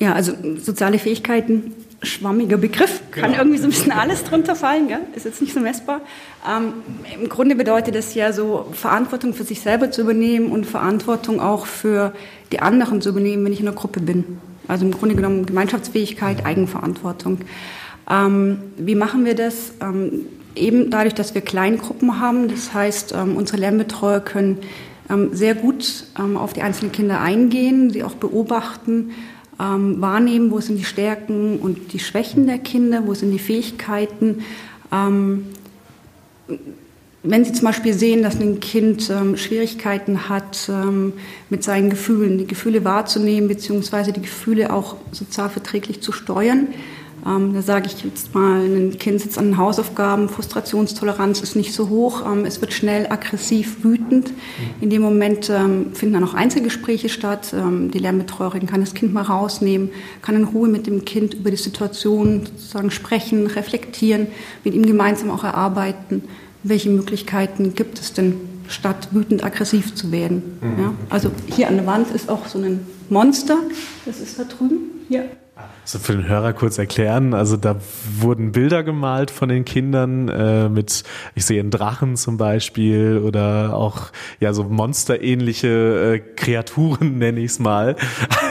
Ja, 0.00 0.12
also 0.12 0.32
soziale 0.58 0.98
Fähigkeiten, 0.98 1.72
schwammiger 2.02 2.56
Begriff, 2.56 3.00
kann 3.10 3.30
genau. 3.30 3.38
irgendwie 3.38 3.58
so 3.58 3.64
ein 3.64 3.70
bisschen 3.70 3.92
alles 3.92 4.24
drunter 4.24 4.56
fallen, 4.56 4.88
gell? 4.88 5.00
ist 5.14 5.24
jetzt 5.24 5.40
nicht 5.40 5.54
so 5.54 5.60
messbar. 5.60 6.00
Ähm, 6.48 6.74
Im 7.20 7.28
Grunde 7.28 7.54
bedeutet 7.54 7.94
das 7.94 8.14
ja 8.14 8.32
so, 8.32 8.66
Verantwortung 8.72 9.34
für 9.34 9.44
sich 9.44 9.60
selber 9.60 9.90
zu 9.90 10.02
übernehmen 10.02 10.52
und 10.52 10.66
Verantwortung 10.66 11.40
auch 11.40 11.66
für 11.66 12.12
die 12.52 12.60
anderen 12.60 13.00
zu 13.00 13.10
übernehmen, 13.10 13.44
wenn 13.44 13.52
ich 13.52 13.60
in 13.60 13.68
einer 13.68 13.76
Gruppe 13.76 14.00
bin. 14.00 14.38
Also 14.68 14.84
im 14.84 14.92
Grunde 14.92 15.14
genommen 15.14 15.46
Gemeinschaftsfähigkeit, 15.46 16.44
Eigenverantwortung. 16.44 17.38
Ähm, 18.10 18.58
wie 18.76 18.94
machen 18.94 19.24
wir 19.24 19.34
das? 19.34 19.72
Ähm, 19.80 20.26
eben 20.54 20.90
dadurch, 20.90 21.14
dass 21.14 21.34
wir 21.34 21.42
Kleingruppen 21.42 22.20
haben. 22.20 22.48
Das 22.48 22.72
heißt, 22.72 23.12
ähm, 23.12 23.36
unsere 23.36 23.58
Lernbetreuer 23.58 24.20
können 24.20 24.58
ähm, 25.10 25.30
sehr 25.32 25.54
gut 25.54 26.04
ähm, 26.18 26.36
auf 26.36 26.52
die 26.52 26.62
einzelnen 26.62 26.92
Kinder 26.92 27.20
eingehen, 27.20 27.90
sie 27.90 28.04
auch 28.04 28.14
beobachten, 28.14 29.10
ähm, 29.60 30.00
wahrnehmen, 30.00 30.50
wo 30.50 30.60
sind 30.60 30.76
die 30.76 30.84
Stärken 30.84 31.58
und 31.58 31.92
die 31.92 31.98
Schwächen 31.98 32.46
der 32.46 32.58
Kinder, 32.58 33.02
wo 33.06 33.14
sind 33.14 33.30
die 33.30 33.38
Fähigkeiten. 33.38 34.44
Ähm, 34.92 35.46
wenn 37.26 37.44
Sie 37.44 37.52
zum 37.52 37.64
Beispiel 37.64 37.94
sehen, 37.94 38.22
dass 38.22 38.38
ein 38.38 38.60
Kind 38.60 39.08
ähm, 39.08 39.38
Schwierigkeiten 39.38 40.28
hat, 40.28 40.68
ähm, 40.68 41.14
mit 41.48 41.64
seinen 41.64 41.88
Gefühlen, 41.88 42.36
die 42.36 42.46
Gefühle 42.46 42.84
wahrzunehmen, 42.84 43.48
beziehungsweise 43.48 44.12
die 44.12 44.20
Gefühle 44.20 44.72
auch 44.72 44.96
sozialverträglich 45.10 46.02
zu 46.02 46.12
steuern, 46.12 46.68
ähm, 47.26 47.54
da 47.54 47.62
sage 47.62 47.86
ich 47.86 48.04
jetzt 48.04 48.34
mal, 48.34 48.60
ein 48.60 48.98
Kind 48.98 49.20
sitzt 49.20 49.38
an 49.38 49.46
den 49.46 49.56
Hausaufgaben, 49.56 50.28
Frustrationstoleranz 50.28 51.40
ist 51.40 51.56
nicht 51.56 51.72
so 51.72 51.88
hoch, 51.88 52.22
ähm, 52.26 52.44
es 52.44 52.60
wird 52.60 52.72
schnell 52.72 53.06
aggressiv, 53.06 53.82
wütend. 53.82 54.32
In 54.80 54.90
dem 54.90 55.00
Moment 55.00 55.48
ähm, 55.48 55.94
finden 55.94 56.14
dann 56.14 56.24
auch 56.24 56.34
Einzelgespräche 56.34 57.08
statt. 57.08 57.54
Ähm, 57.54 57.90
die 57.90 57.98
Lernbetreuerin 57.98 58.66
kann 58.66 58.80
das 58.80 58.94
Kind 58.94 59.14
mal 59.14 59.22
rausnehmen, 59.22 59.90
kann 60.20 60.36
in 60.36 60.44
Ruhe 60.44 60.68
mit 60.68 60.86
dem 60.86 61.04
Kind 61.04 61.34
über 61.34 61.50
die 61.50 61.56
Situation 61.56 62.44
sozusagen 62.44 62.90
sprechen, 62.90 63.46
reflektieren, 63.46 64.26
mit 64.62 64.74
ihm 64.74 64.84
gemeinsam 64.84 65.30
auch 65.30 65.44
erarbeiten, 65.44 66.24
welche 66.62 66.90
Möglichkeiten 66.90 67.74
gibt 67.74 67.98
es 67.98 68.12
denn, 68.12 68.36
statt 68.68 69.08
wütend 69.12 69.44
aggressiv 69.44 69.94
zu 69.94 70.12
werden. 70.12 70.58
Mhm. 70.60 70.82
Ja? 70.82 70.94
Also 71.10 71.30
hier 71.46 71.68
an 71.68 71.76
der 71.76 71.86
Wand 71.86 72.10
ist 72.10 72.28
auch 72.28 72.46
so 72.46 72.58
ein 72.58 72.80
Monster, 73.08 73.58
das 74.06 74.20
ist 74.20 74.38
da 74.38 74.44
drüben. 74.44 74.90
Hier. 75.08 75.28
So 75.84 75.98
für 75.98 76.12
den 76.12 76.26
Hörer 76.26 76.54
kurz 76.54 76.78
erklären. 76.78 77.34
Also 77.34 77.56
da 77.56 77.76
wurden 78.18 78.52
Bilder 78.52 78.82
gemalt 78.82 79.30
von 79.30 79.48
den 79.48 79.64
Kindern 79.64 80.28
äh, 80.28 80.68
mit, 80.68 81.04
ich 81.34 81.44
sehe 81.44 81.60
einen 81.60 81.70
Drachen 81.70 82.16
zum 82.16 82.38
Beispiel 82.38 83.20
oder 83.22 83.74
auch 83.74 84.10
ja 84.40 84.52
so 84.52 84.64
monsterähnliche 84.64 86.14
äh, 86.14 86.18
Kreaturen 86.18 87.18
nenne 87.18 87.40
ich 87.40 87.52
es 87.52 87.58
mal 87.58 87.96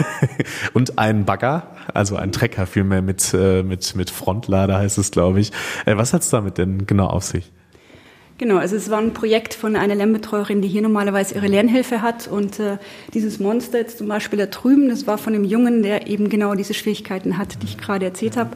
und 0.73 0.99
einen 0.99 1.25
Bagger, 1.25 1.67
also 1.93 2.15
ein 2.15 2.31
Trecker 2.31 2.67
vielmehr 2.67 3.01
mit 3.01 3.33
äh, 3.33 3.63
mit 3.63 3.95
mit 3.95 4.09
Frontlader 4.09 4.77
heißt 4.77 4.97
es 4.99 5.11
glaube 5.11 5.39
ich. 5.39 5.51
Äh, 5.85 5.97
was 5.97 6.13
hat's 6.13 6.29
damit 6.29 6.57
denn 6.57 6.85
genau 6.85 7.07
auf 7.07 7.23
sich? 7.23 7.51
Genau, 8.43 8.57
also 8.57 8.75
es 8.75 8.89
war 8.89 8.97
ein 8.97 9.13
Projekt 9.13 9.53
von 9.53 9.77
einer 9.77 9.95
Lernbetreuerin, 9.95 10.61
die 10.61 10.67
hier 10.67 10.81
normalerweise 10.81 11.35
ihre 11.35 11.47
Lernhilfe 11.47 12.01
hat. 12.01 12.27
Und 12.27 12.59
äh, 12.59 12.77
dieses 13.13 13.39
Monster 13.39 13.77
jetzt 13.77 13.99
zum 13.99 14.09
Beispiel 14.09 14.37
da 14.37 14.47
drüben, 14.47 14.89
das 14.89 15.07
war 15.07 15.17
von 15.17 15.33
einem 15.33 15.45
Jungen, 15.45 15.81
der 15.81 16.07
eben 16.07 16.27
genau 16.27 16.53
diese 16.53 16.73
Schwierigkeiten 16.73 17.37
hat, 17.37 17.61
die 17.61 17.67
ich 17.67 17.77
gerade 17.77 18.03
erzählt 18.03 18.35
habe. 18.35 18.49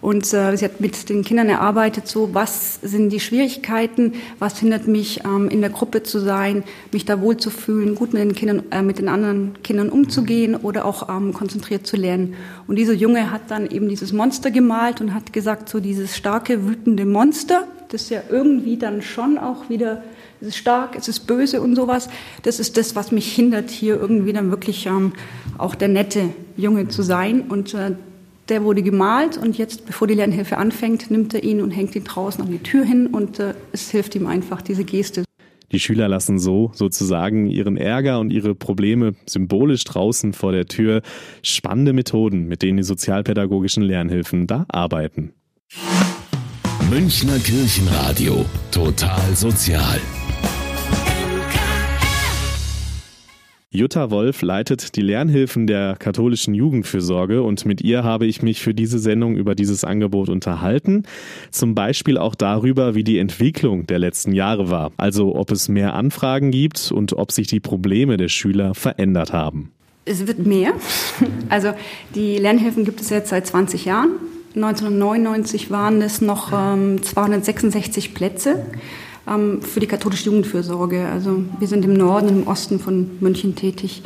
Und 0.00 0.32
äh, 0.32 0.56
sie 0.56 0.64
hat 0.64 0.80
mit 0.80 1.10
den 1.10 1.24
Kindern 1.24 1.50
erarbeitet, 1.50 2.08
so 2.08 2.32
was 2.32 2.78
sind 2.80 3.10
die 3.10 3.20
Schwierigkeiten, 3.20 4.14
was 4.38 4.60
hindert 4.60 4.88
mich, 4.88 5.24
ähm, 5.26 5.50
in 5.50 5.60
der 5.60 5.68
Gruppe 5.68 6.02
zu 6.02 6.20
sein, 6.20 6.64
mich 6.90 7.04
da 7.04 7.20
wohlzufühlen, 7.20 7.96
gut 7.96 8.14
mit 8.14 8.22
den 8.22 8.34
Kindern, 8.34 8.62
äh, 8.70 8.80
mit 8.80 8.96
den 8.96 9.10
anderen 9.10 9.62
Kindern 9.62 9.90
umzugehen 9.90 10.56
oder 10.56 10.86
auch 10.86 11.10
ähm, 11.10 11.34
konzentriert 11.34 11.86
zu 11.86 11.98
lernen. 11.98 12.34
Und 12.66 12.76
dieser 12.76 12.94
Junge 12.94 13.30
hat 13.30 13.50
dann 13.50 13.70
eben 13.70 13.90
dieses 13.90 14.14
Monster 14.14 14.50
gemalt 14.50 15.02
und 15.02 15.12
hat 15.12 15.34
gesagt, 15.34 15.68
so 15.68 15.80
dieses 15.80 16.16
starke, 16.16 16.66
wütende 16.66 17.04
Monster, 17.04 17.68
das 17.94 18.10
ja 18.10 18.20
irgendwie 18.28 18.76
dann 18.76 19.00
schon 19.00 19.38
auch 19.38 19.70
wieder, 19.70 20.02
es 20.40 20.48
ist 20.48 20.56
stark, 20.56 20.96
es 20.96 21.08
ist 21.08 21.20
böse 21.20 21.62
und 21.62 21.74
sowas. 21.76 22.10
Das 22.42 22.60
ist 22.60 22.76
das, 22.76 22.94
was 22.94 23.12
mich 23.12 23.32
hindert, 23.32 23.70
hier 23.70 23.98
irgendwie 23.98 24.32
dann 24.32 24.50
wirklich 24.50 24.86
ähm, 24.86 25.12
auch 25.56 25.74
der 25.74 25.88
nette 25.88 26.30
Junge 26.56 26.88
zu 26.88 27.02
sein. 27.02 27.42
Und 27.42 27.72
äh, 27.74 27.92
der 28.48 28.62
wurde 28.64 28.82
gemalt 28.82 29.38
und 29.38 29.56
jetzt, 29.56 29.86
bevor 29.86 30.06
die 30.06 30.14
Lernhilfe 30.14 30.58
anfängt, 30.58 31.10
nimmt 31.10 31.32
er 31.32 31.42
ihn 31.42 31.62
und 31.62 31.70
hängt 31.70 31.96
ihn 31.96 32.04
draußen 32.04 32.44
an 32.44 32.50
die 32.50 32.58
Tür 32.58 32.84
hin 32.84 33.06
und 33.06 33.38
äh, 33.38 33.54
es 33.72 33.90
hilft 33.90 34.14
ihm 34.14 34.26
einfach, 34.26 34.60
diese 34.60 34.84
Geste. 34.84 35.24
Die 35.72 35.80
Schüler 35.80 36.08
lassen 36.08 36.38
so 36.38 36.70
sozusagen 36.74 37.46
ihren 37.46 37.76
Ärger 37.76 38.20
und 38.20 38.30
ihre 38.30 38.54
Probleme 38.54 39.14
symbolisch 39.26 39.84
draußen 39.84 40.32
vor 40.32 40.52
der 40.52 40.66
Tür. 40.66 41.02
Spannende 41.42 41.92
Methoden, 41.92 42.46
mit 42.46 42.62
denen 42.62 42.76
die 42.76 42.82
sozialpädagogischen 42.82 43.82
Lernhilfen 43.82 44.46
da 44.46 44.66
arbeiten. 44.68 45.32
Münchner 46.90 47.38
Kirchenradio. 47.38 48.44
Total 48.70 49.34
sozial. 49.34 49.98
Jutta 53.70 54.10
Wolf 54.10 54.42
leitet 54.42 54.94
die 54.94 55.00
Lernhilfen 55.00 55.66
der 55.66 55.96
katholischen 55.98 56.52
Jugendfürsorge 56.52 57.42
und 57.42 57.64
mit 57.64 57.80
ihr 57.80 58.04
habe 58.04 58.26
ich 58.26 58.42
mich 58.42 58.60
für 58.60 58.74
diese 58.74 58.98
Sendung 58.98 59.34
über 59.36 59.54
dieses 59.54 59.82
Angebot 59.82 60.28
unterhalten. 60.28 61.04
Zum 61.50 61.74
Beispiel 61.74 62.18
auch 62.18 62.34
darüber, 62.34 62.94
wie 62.94 63.02
die 63.02 63.18
Entwicklung 63.18 63.86
der 63.86 63.98
letzten 63.98 64.32
Jahre 64.32 64.70
war. 64.70 64.92
Also 64.98 65.34
ob 65.34 65.50
es 65.52 65.68
mehr 65.68 65.94
Anfragen 65.94 66.50
gibt 66.50 66.92
und 66.92 67.14
ob 67.14 67.32
sich 67.32 67.46
die 67.46 67.60
Probleme 67.60 68.18
der 68.18 68.28
Schüler 68.28 68.74
verändert 68.74 69.32
haben. 69.32 69.72
Es 70.04 70.26
wird 70.26 70.46
mehr. 70.46 70.74
Also 71.48 71.72
die 72.14 72.36
Lernhilfen 72.36 72.84
gibt 72.84 73.00
es 73.00 73.08
jetzt 73.08 73.30
seit 73.30 73.46
20 73.46 73.86
Jahren. 73.86 74.10
1999 74.54 75.70
waren 75.70 76.00
es 76.00 76.20
noch 76.20 76.52
ähm, 76.52 77.02
266 77.02 78.14
Plätze 78.14 78.64
ähm, 79.26 79.62
für 79.62 79.80
die 79.80 79.88
katholische 79.88 80.26
Jugendfürsorge. 80.26 81.08
Also 81.08 81.44
wir 81.58 81.66
sind 81.66 81.84
im 81.84 81.94
Norden 81.94 82.28
und 82.28 82.42
im 82.42 82.46
Osten 82.46 82.78
von 82.78 83.18
München 83.20 83.56
tätig. 83.56 84.02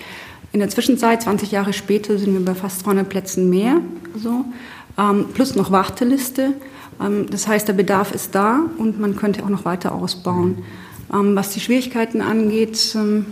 In 0.53 0.61
der 0.61 0.71
Zwischenzeit, 0.71 1.23
20 1.23 1.51
Jahre 1.51 1.75
später, 1.75 2.17
sind 2.17 2.33
wir 2.33 2.43
bei 2.43 2.55
fast 2.55 2.81
200 2.81 3.07
Plätzen 3.09 3.51
mehr, 3.51 3.83
so, 4.17 4.47
ähm, 4.97 5.27
plus 5.35 5.55
noch 5.55 5.71
Warteliste. 5.71 6.55
Ähm, 6.99 7.27
das 7.31 7.47
heißt, 7.47 7.69
der 7.69 7.75
Bedarf 7.75 8.13
ist 8.15 8.35
da 8.35 8.61
und 8.79 8.99
man 8.99 9.17
könnte 9.17 9.45
auch 9.45 9.51
noch 9.51 9.67
weiter 9.67 9.93
ausbauen. 9.93 10.65
Ähm, 11.13 11.37
was 11.37 11.51
die 11.51 11.61
Schwierigkeiten 11.61 12.23
angeht, 12.23 12.95
ähm, 12.95 13.27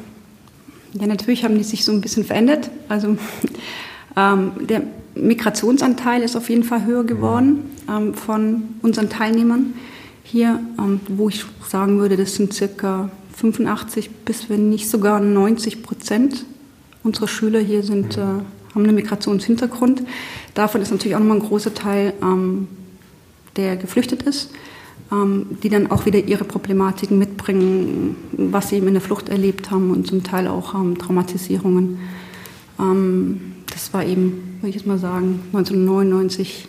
ja, 0.92 1.06
natürlich 1.06 1.44
haben 1.44 1.56
die 1.56 1.64
sich 1.64 1.82
so 1.84 1.92
ein 1.92 2.02
bisschen 2.02 2.24
verändert. 2.24 2.70
Also 2.88 3.16
der 4.16 4.82
Migrationsanteil 5.16 6.22
ist 6.22 6.36
auf 6.36 6.48
jeden 6.50 6.64
Fall 6.64 6.84
höher 6.84 7.04
geworden 7.04 7.70
ähm, 7.88 8.14
von 8.14 8.62
unseren 8.82 9.08
Teilnehmern 9.08 9.74
hier, 10.22 10.60
ähm, 10.78 11.00
wo 11.08 11.28
ich 11.28 11.44
sagen 11.68 11.98
würde, 11.98 12.16
das 12.16 12.34
sind 12.34 12.52
circa 12.52 13.10
85 13.36 14.10
bis 14.24 14.48
wenn 14.48 14.70
nicht 14.70 14.88
sogar 14.88 15.20
90 15.20 15.82
Prozent 15.82 16.44
unserer 17.02 17.28
Schüler 17.28 17.60
hier 17.60 17.82
sind, 17.82 18.16
äh, 18.16 18.20
haben 18.20 18.44
einen 18.74 18.94
Migrationshintergrund. 18.94 20.02
Davon 20.54 20.82
ist 20.82 20.90
natürlich 20.90 21.14
auch 21.14 21.20
nochmal 21.20 21.38
ein 21.38 21.46
großer 21.46 21.72
Teil, 21.72 22.12
ähm, 22.22 22.68
der 23.56 23.76
geflüchtet 23.76 24.22
ist, 24.24 24.50
ähm, 25.12 25.46
die 25.62 25.68
dann 25.68 25.90
auch 25.90 26.04
wieder 26.04 26.18
ihre 26.18 26.44
Problematiken 26.44 27.18
mitbringen, 27.18 28.16
was 28.32 28.68
sie 28.68 28.76
eben 28.76 28.88
in 28.88 28.94
der 28.94 29.02
Flucht 29.02 29.28
erlebt 29.28 29.70
haben 29.70 29.90
und 29.90 30.06
zum 30.06 30.22
Teil 30.22 30.48
auch 30.48 30.74
ähm, 30.74 30.98
Traumatisierungen. 30.98 31.98
Ähm, 32.78 33.40
das 33.72 33.94
war 33.94 34.04
eben, 34.04 34.45
würde 34.66 34.70
ich 34.70 34.82
jetzt 34.82 34.88
mal 34.88 34.98
sagen, 34.98 35.38
1999 35.52 36.66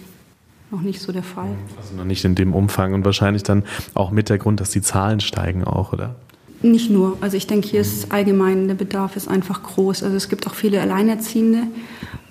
noch 0.70 0.82
nicht 0.82 1.02
so 1.02 1.12
der 1.12 1.24
Fall. 1.24 1.50
Also 1.78 1.96
noch 1.96 2.06
nicht 2.06 2.24
in 2.26 2.36
dem 2.36 2.54
Umfang 2.54 2.94
und 2.94 3.04
wahrscheinlich 3.04 3.42
dann 3.42 3.64
auch 3.96 4.12
mit 4.12 4.30
der 4.30 4.38
Grund, 4.38 4.60
dass 4.60 4.70
die 4.70 4.84
Zahlen 4.84 5.20
steigen 5.20 5.64
auch, 5.64 5.94
oder? 5.94 6.16
Nicht 6.62 6.92
nur. 6.92 7.18
Also 7.22 7.38
ich 7.38 7.48
denke, 7.48 7.68
hier 7.68 7.82
ist 7.82 8.12
allgemein 8.12 8.68
der 8.68 8.76
Bedarf 8.76 9.16
ist 9.16 9.28
einfach 9.28 9.64
groß. 9.64 10.04
Also 10.04 10.16
es 10.16 10.30
gibt 10.30 10.46
auch 10.46 10.54
viele 10.54 10.80
Alleinerziehende, 10.80 11.64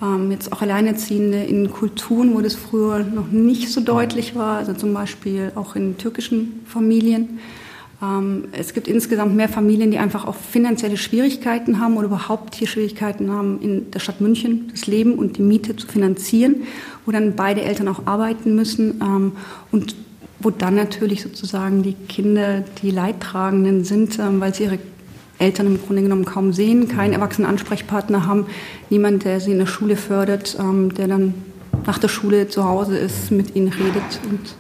ähm, 0.01 0.31
jetzt 0.31 0.53
auch 0.53 0.63
Alleinerziehende 0.63 1.43
in 1.43 1.69
Kulturen, 1.69 2.33
wo 2.35 2.41
das 2.41 2.55
früher 2.55 3.01
noch 3.01 3.27
nicht 3.33 3.73
so 3.73 3.81
deutlich 3.81 4.37
war. 4.37 4.59
Also 4.59 4.73
zum 4.73 4.95
Beispiel 4.95 5.51
auch 5.57 5.75
in 5.75 5.99
türkischen 5.99 6.61
Familien. 6.65 7.41
Ähm, 8.03 8.49
es 8.53 8.75
gibt 8.75 8.89
insgesamt 8.89 9.35
mehr 9.35 9.49
Familien, 9.49 9.91
die 9.91 9.99
einfach 9.99 10.27
auch 10.27 10.35
finanzielle 10.35 10.97
Schwierigkeiten 10.97 11.81
haben 11.81 11.97
oder 11.97 12.07
überhaupt 12.07 12.55
hier 12.55 12.69
Schwierigkeiten 12.69 13.31
haben, 13.31 13.61
in 13.63 13.91
der 13.91 14.01
Stadt 14.01 14.21
München 14.21 14.69
das 14.71 14.87
Leben 14.87 15.15
und 15.15 15.39
die 15.39 15.43
Miete 15.43 15.77
zu 15.77 15.87
finanzieren, 15.87 16.63
wo 17.05 17.13
dann 17.13 17.37
beide 17.37 17.63
Eltern 17.63 17.89
auch 17.89 18.07
arbeiten 18.07 18.55
müssen 18.55 19.01
ähm, 19.01 19.33
und 19.73 19.97
wo 20.41 20.51
dann 20.51 20.75
natürlich 20.75 21.23
sozusagen 21.23 21.83
die 21.83 21.95
Kinder 21.95 22.63
die 22.83 22.91
Leidtragenden 22.91 23.85
sind, 23.85 24.19
ähm, 24.19 24.41
weil 24.41 24.55
sie 24.55 24.65
ihre 24.65 24.79
Eltern 25.39 25.67
im 25.67 25.81
Grunde 25.81 26.03
genommen 26.03 26.25
kaum 26.25 26.53
sehen, 26.53 26.89
keinen 26.89 27.13
erwachsenen 27.13 27.49
Ansprechpartner 27.49 28.27
haben, 28.27 28.47
niemand, 28.89 29.25
der 29.25 29.41
sie 29.41 29.53
in 29.53 29.59
der 29.59 29.67
Schule 29.67 29.97
fördert, 29.97 30.57
der 30.59 31.09
dann 31.09 31.35
nach 31.85 31.99
der 31.99 32.09
Schule 32.09 32.49
zu 32.49 32.65
Hause 32.65 32.97
ist, 32.97 33.31
mit 33.31 33.55
ihnen 33.55 33.69
redet. 33.69 34.19
Und 34.31 34.57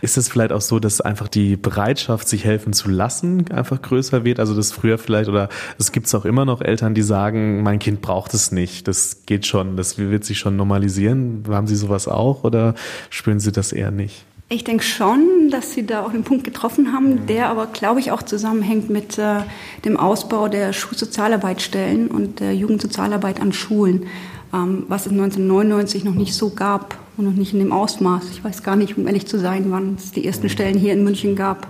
Ist 0.00 0.16
es 0.16 0.28
vielleicht 0.28 0.52
auch 0.52 0.60
so, 0.60 0.78
dass 0.78 1.00
einfach 1.00 1.28
die 1.28 1.56
Bereitschaft, 1.56 2.28
sich 2.28 2.44
helfen 2.44 2.72
zu 2.72 2.88
lassen, 2.88 3.50
einfach 3.50 3.82
größer 3.82 4.24
wird? 4.24 4.40
Also 4.40 4.54
das 4.54 4.70
früher 4.72 4.98
vielleicht, 4.98 5.28
oder 5.28 5.48
es 5.78 5.92
gibt 5.92 6.12
auch 6.14 6.24
immer 6.24 6.44
noch 6.44 6.60
Eltern, 6.60 6.94
die 6.94 7.02
sagen, 7.02 7.62
mein 7.62 7.78
Kind 7.78 8.00
braucht 8.00 8.34
es 8.34 8.52
nicht, 8.52 8.88
das 8.88 9.26
geht 9.26 9.46
schon, 9.46 9.76
das 9.76 9.98
wird 9.98 10.24
sich 10.24 10.38
schon 10.38 10.56
normalisieren. 10.56 11.44
Haben 11.48 11.66
Sie 11.66 11.76
sowas 11.76 12.08
auch 12.08 12.44
oder 12.44 12.74
spüren 13.10 13.40
Sie 13.40 13.52
das 13.52 13.72
eher 13.72 13.90
nicht? 13.90 14.24
Ich 14.50 14.64
denke 14.64 14.82
schon, 14.82 15.50
dass 15.50 15.72
Sie 15.72 15.84
da 15.84 16.04
auch 16.04 16.10
einen 16.10 16.24
Punkt 16.24 16.44
getroffen 16.44 16.92
haben, 16.94 17.26
der 17.26 17.50
aber, 17.50 17.66
glaube 17.66 18.00
ich, 18.00 18.12
auch 18.12 18.22
zusammenhängt 18.22 18.88
mit 18.88 19.18
äh, 19.18 19.40
dem 19.84 19.98
Ausbau 19.98 20.48
der 20.48 20.72
Schulsozialarbeitsstellen 20.72 22.08
und 22.08 22.40
der 22.40 22.54
Jugendsozialarbeit 22.54 23.42
an 23.42 23.52
Schulen, 23.52 24.06
ähm, 24.54 24.86
was 24.88 25.04
es 25.04 25.12
1999 25.12 26.04
noch 26.04 26.14
nicht 26.14 26.34
so 26.34 26.50
gab 26.50 26.96
und 27.18 27.24
noch 27.24 27.32
nicht 27.32 27.52
in 27.52 27.58
dem 27.58 27.72
Ausmaß. 27.72 28.30
Ich 28.30 28.42
weiß 28.42 28.62
gar 28.62 28.76
nicht, 28.76 28.96
um 28.96 29.06
ehrlich 29.06 29.26
zu 29.26 29.38
sein, 29.38 29.66
wann 29.68 29.96
es 29.96 30.12
die 30.12 30.24
ersten 30.24 30.48
Stellen 30.48 30.78
hier 30.78 30.92
in 30.92 31.04
München 31.04 31.36
gab. 31.36 31.66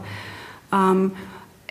Ähm, 0.73 1.13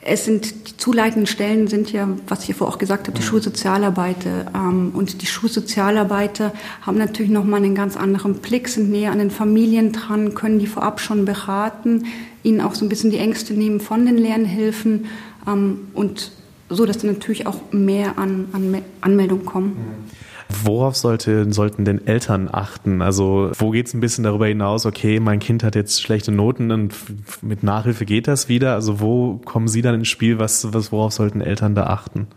es 0.04 0.26
sind 0.26 0.70
die 0.70 0.78
zuleitenden 0.78 1.28
Stellen 1.28 1.68
sind 1.68 1.92
ja, 1.92 2.08
was 2.28 2.48
ich 2.48 2.56
vorher 2.56 2.74
auch 2.74 2.80
gesagt 2.80 3.08
habe, 3.08 3.18
die 3.18 3.24
Schulsozialarbeiter. 3.24 4.52
Ähm, 4.56 4.92
und 4.94 5.22
die 5.22 5.26
Schulsozialarbeiter 5.26 6.54
haben 6.82 6.98
natürlich 6.98 7.32
nochmal 7.32 7.63
einen 7.63 7.76
ganz 7.76 7.98
anderen 7.98 8.36
Blick, 8.36 8.68
sind 8.68 8.90
näher 8.90 9.12
an 9.12 9.20
den 9.20 9.32
Familien 9.32 9.92
dran, 9.92 10.34
können 10.34 10.60
die 10.60 10.68
vorab 10.68 11.00
schon 11.00 11.26
beraten, 11.26 12.06
ihnen 12.44 12.62
auch 12.62 12.74
so 12.74 12.86
ein 12.86 12.90
bisschen 12.90 13.12
die 13.12 13.18
Ängste 13.18 13.54
nehmen 13.54 13.80
von 13.80 14.06
den 14.06 14.18
Lernhilfen 14.18 15.06
ähm, 15.48 15.88
und 15.94 16.32
so, 16.70 16.86
dass 16.86 16.98
dann 16.98 17.12
natürlich 17.13 17.46
auch 17.46 17.62
mehr 17.72 18.18
an, 18.18 18.48
an 18.54 18.82
Anmeldungen 19.02 19.46
kommen. 19.46 19.68
Mhm. 19.68 20.16
Worauf 20.64 20.96
sollte, 20.96 21.52
sollten 21.52 21.84
denn 21.84 22.08
Eltern 22.08 22.48
achten? 22.52 23.02
Also 23.02 23.52
wo 23.58 23.72
geht 23.72 23.88
es 23.88 23.94
ein 23.94 24.00
bisschen 24.00 24.24
darüber 24.24 24.48
hinaus, 24.48 24.86
okay, 24.86 25.20
mein 25.20 25.40
Kind 25.40 25.64
hat 25.64 25.76
jetzt 25.76 26.02
schlechte 26.02 26.32
Noten 26.32 26.72
und 26.72 26.94
mit 27.42 27.64
Nachhilfe 27.64 28.06
geht 28.06 28.28
das 28.28 28.48
wieder? 28.48 28.74
Also 28.74 29.00
wo 29.02 29.42
kommen 29.44 29.68
Sie 29.68 29.82
dann 29.82 29.96
ins 29.96 30.08
Spiel? 30.08 30.40
Was, 30.40 30.74
was, 30.74 30.92
worauf 30.92 31.12
sollten 31.12 31.42
Eltern 31.42 31.76
da 31.76 31.88
achten? 31.88 32.28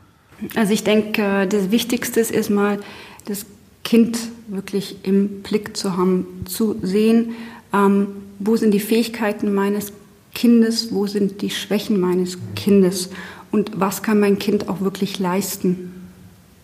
Also 0.56 0.72
ich 0.72 0.84
denke, 0.84 1.46
das 1.46 1.70
Wichtigste 1.70 2.18
ist 2.18 2.30
erstmal, 2.30 2.78
das 3.26 3.46
Kind 3.84 4.18
wirklich 4.48 4.96
im 5.04 5.42
Blick 5.42 5.76
zu 5.76 5.96
haben, 5.96 6.26
zu 6.46 6.76
sehen, 6.82 7.32
ähm, 7.72 8.08
wo 8.38 8.56
sind 8.56 8.72
die 8.72 8.80
Fähigkeiten 8.80 9.54
meines 9.54 9.92
Kindes, 10.34 10.92
wo 10.92 11.06
sind 11.06 11.42
die 11.42 11.50
Schwächen 11.50 12.00
meines 12.00 12.38
Kindes 12.56 13.10
und 13.50 13.72
was 13.78 14.02
kann 14.02 14.20
mein 14.20 14.38
Kind 14.38 14.68
auch 14.68 14.80
wirklich 14.80 15.18
leisten. 15.18 15.92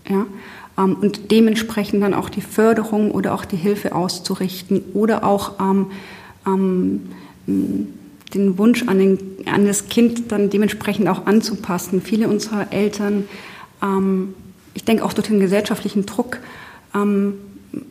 Ja? 0.08 0.26
Ähm, 0.78 0.96
und 1.00 1.30
dementsprechend 1.30 2.02
dann 2.02 2.14
auch 2.14 2.28
die 2.28 2.40
Förderung 2.40 3.10
oder 3.10 3.34
auch 3.34 3.44
die 3.44 3.56
Hilfe 3.56 3.94
auszurichten 3.94 4.82
oder 4.94 5.24
auch 5.24 5.52
ähm, 5.60 5.86
ähm, 6.46 7.08
den 8.34 8.58
Wunsch 8.58 8.86
an, 8.86 8.98
den, 8.98 9.18
an, 9.46 9.66
das 9.66 9.88
Kind 9.88 10.32
dann 10.32 10.50
dementsprechend 10.50 11.08
auch 11.08 11.26
anzupassen. 11.26 12.02
Viele 12.02 12.28
unserer 12.28 12.72
Eltern, 12.72 13.28
ähm, 13.82 14.34
ich 14.74 14.84
denke 14.84 15.04
auch 15.04 15.12
durch 15.12 15.28
den 15.28 15.40
gesellschaftlichen 15.40 16.06
Druck, 16.06 16.38
ähm, 16.94 17.34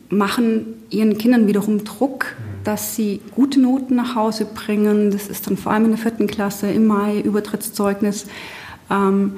machen 0.08 0.66
ihren 0.90 1.18
Kindern 1.18 1.46
wiederum 1.46 1.84
Druck, 1.84 2.34
dass 2.64 2.96
sie 2.96 3.20
gute 3.34 3.60
Noten 3.60 3.94
nach 3.94 4.14
Hause 4.14 4.44
bringen. 4.44 5.10
Das 5.10 5.28
ist 5.28 5.46
dann 5.46 5.56
vor 5.56 5.72
allem 5.72 5.84
in 5.84 5.90
der 5.90 5.98
vierten 5.98 6.26
Klasse 6.26 6.68
im 6.68 6.86
Mai 6.86 7.20
Übertrittszeugnis. 7.20 8.26
Ähm, 8.90 9.34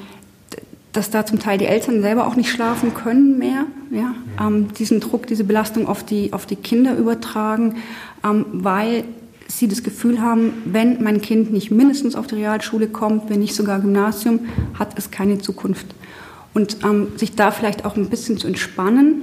dass 0.92 1.10
da 1.10 1.26
zum 1.26 1.38
Teil 1.38 1.58
die 1.58 1.66
Eltern 1.66 2.00
selber 2.00 2.26
auch 2.26 2.36
nicht 2.36 2.50
schlafen 2.50 2.94
können 2.94 3.38
mehr, 3.38 3.66
ja, 3.90 4.14
ähm, 4.40 4.72
diesen 4.78 5.00
Druck, 5.00 5.26
diese 5.26 5.44
Belastung 5.44 5.86
auf 5.86 6.04
die, 6.04 6.32
auf 6.32 6.46
die 6.46 6.56
Kinder 6.56 6.96
übertragen, 6.96 7.76
ähm, 8.24 8.46
weil 8.52 9.04
sie 9.48 9.66
das 9.66 9.82
Gefühl 9.82 10.20
haben, 10.20 10.52
wenn 10.66 11.02
mein 11.02 11.20
Kind 11.22 11.52
nicht 11.52 11.70
mindestens 11.70 12.14
auf 12.14 12.26
die 12.26 12.36
Realschule 12.36 12.88
kommt, 12.88 13.30
wenn 13.30 13.40
nicht 13.40 13.54
sogar 13.54 13.80
Gymnasium, 13.80 14.40
hat 14.78 14.98
es 14.98 15.10
keine 15.10 15.38
Zukunft. 15.38 15.86
Und 16.54 16.78
ähm, 16.84 17.08
sich 17.16 17.34
da 17.34 17.50
vielleicht 17.50 17.84
auch 17.84 17.96
ein 17.96 18.08
bisschen 18.08 18.36
zu 18.36 18.46
entspannen 18.46 19.22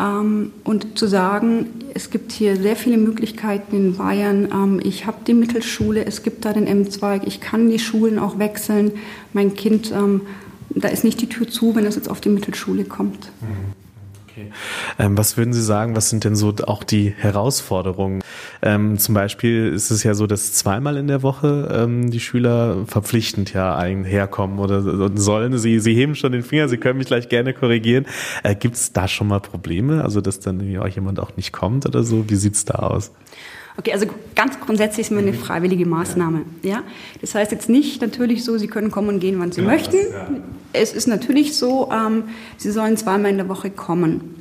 ähm, 0.00 0.52
und 0.64 0.98
zu 0.98 1.06
sagen, 1.06 1.66
es 1.94 2.10
gibt 2.10 2.32
hier 2.32 2.56
sehr 2.56 2.76
viele 2.76 2.96
Möglichkeiten 2.96 3.76
in 3.76 3.96
Bayern. 3.96 4.48
Ähm, 4.52 4.80
ich 4.82 5.06
habe 5.06 5.18
die 5.26 5.34
Mittelschule, 5.34 6.04
es 6.04 6.22
gibt 6.22 6.44
da 6.44 6.52
den 6.52 6.66
M-Zweig, 6.66 7.22
ich 7.26 7.40
kann 7.40 7.68
die 7.68 7.78
Schulen 7.78 8.18
auch 8.18 8.38
wechseln. 8.38 8.92
Mein 9.32 9.54
Kind 9.54 9.92
ähm, 9.92 10.22
da 10.74 10.88
ist 10.88 11.04
nicht 11.04 11.20
die 11.20 11.28
Tür 11.28 11.48
zu, 11.48 11.74
wenn 11.74 11.86
es 11.86 11.96
jetzt 11.96 12.08
auf 12.08 12.20
die 12.20 12.28
Mittelschule 12.28 12.84
kommt. 12.84 13.30
Okay. 14.28 14.50
Ähm, 14.98 15.18
was 15.18 15.36
würden 15.36 15.52
Sie 15.52 15.62
sagen, 15.62 15.94
was 15.94 16.08
sind 16.08 16.24
denn 16.24 16.36
so 16.36 16.54
auch 16.66 16.84
die 16.84 17.10
Herausforderungen? 17.10 18.22
Ähm, 18.64 18.96
zum 18.98 19.14
Beispiel 19.14 19.72
ist 19.72 19.90
es 19.90 20.04
ja 20.04 20.14
so, 20.14 20.28
dass 20.28 20.52
zweimal 20.52 20.96
in 20.96 21.08
der 21.08 21.22
Woche 21.22 21.68
ähm, 21.72 22.10
die 22.10 22.20
Schüler 22.20 22.84
verpflichtend 22.86 23.52
ja 23.52 23.82
herkommen 23.82 24.60
oder 24.60 25.10
sollen. 25.16 25.58
Sie, 25.58 25.80
Sie 25.80 25.94
heben 25.94 26.14
schon 26.14 26.30
den 26.30 26.42
Finger, 26.42 26.68
Sie 26.68 26.76
können 26.76 26.98
mich 26.98 27.08
gleich 27.08 27.28
gerne 27.28 27.54
korrigieren. 27.54 28.06
Äh, 28.44 28.54
Gibt 28.54 28.76
es 28.76 28.92
da 28.92 29.08
schon 29.08 29.26
mal 29.26 29.40
Probleme? 29.40 30.04
Also, 30.04 30.20
dass 30.20 30.38
dann 30.38 30.60
euch 30.78 30.94
jemand 30.94 31.18
auch 31.18 31.36
nicht 31.36 31.52
kommt 31.52 31.86
oder 31.86 32.04
so? 32.04 32.30
Wie 32.30 32.36
sieht 32.36 32.54
es 32.54 32.64
da 32.64 32.74
aus? 32.74 33.10
Okay, 33.78 33.92
also 33.92 34.06
ganz 34.36 34.60
grundsätzlich 34.60 35.06
ist 35.06 35.10
mir 35.10 35.20
eine 35.20 35.32
freiwillige 35.32 35.86
Maßnahme. 35.86 36.42
Ja? 36.62 36.82
Das 37.20 37.34
heißt 37.34 37.52
jetzt 37.52 37.68
nicht 37.68 38.02
natürlich 38.02 38.44
so, 38.44 38.58
Sie 38.58 38.66
können 38.66 38.90
kommen 38.90 39.08
und 39.08 39.20
gehen, 39.20 39.40
wann 39.40 39.50
Sie 39.50 39.62
ja, 39.62 39.66
möchten. 39.66 39.96
Ja. 39.96 40.28
Es 40.74 40.92
ist 40.92 41.06
natürlich 41.06 41.56
so, 41.56 41.90
ähm, 41.90 42.24
Sie 42.58 42.70
sollen 42.70 42.96
zweimal 42.96 43.30
in 43.30 43.38
der 43.38 43.48
Woche 43.48 43.70
kommen. 43.70 44.31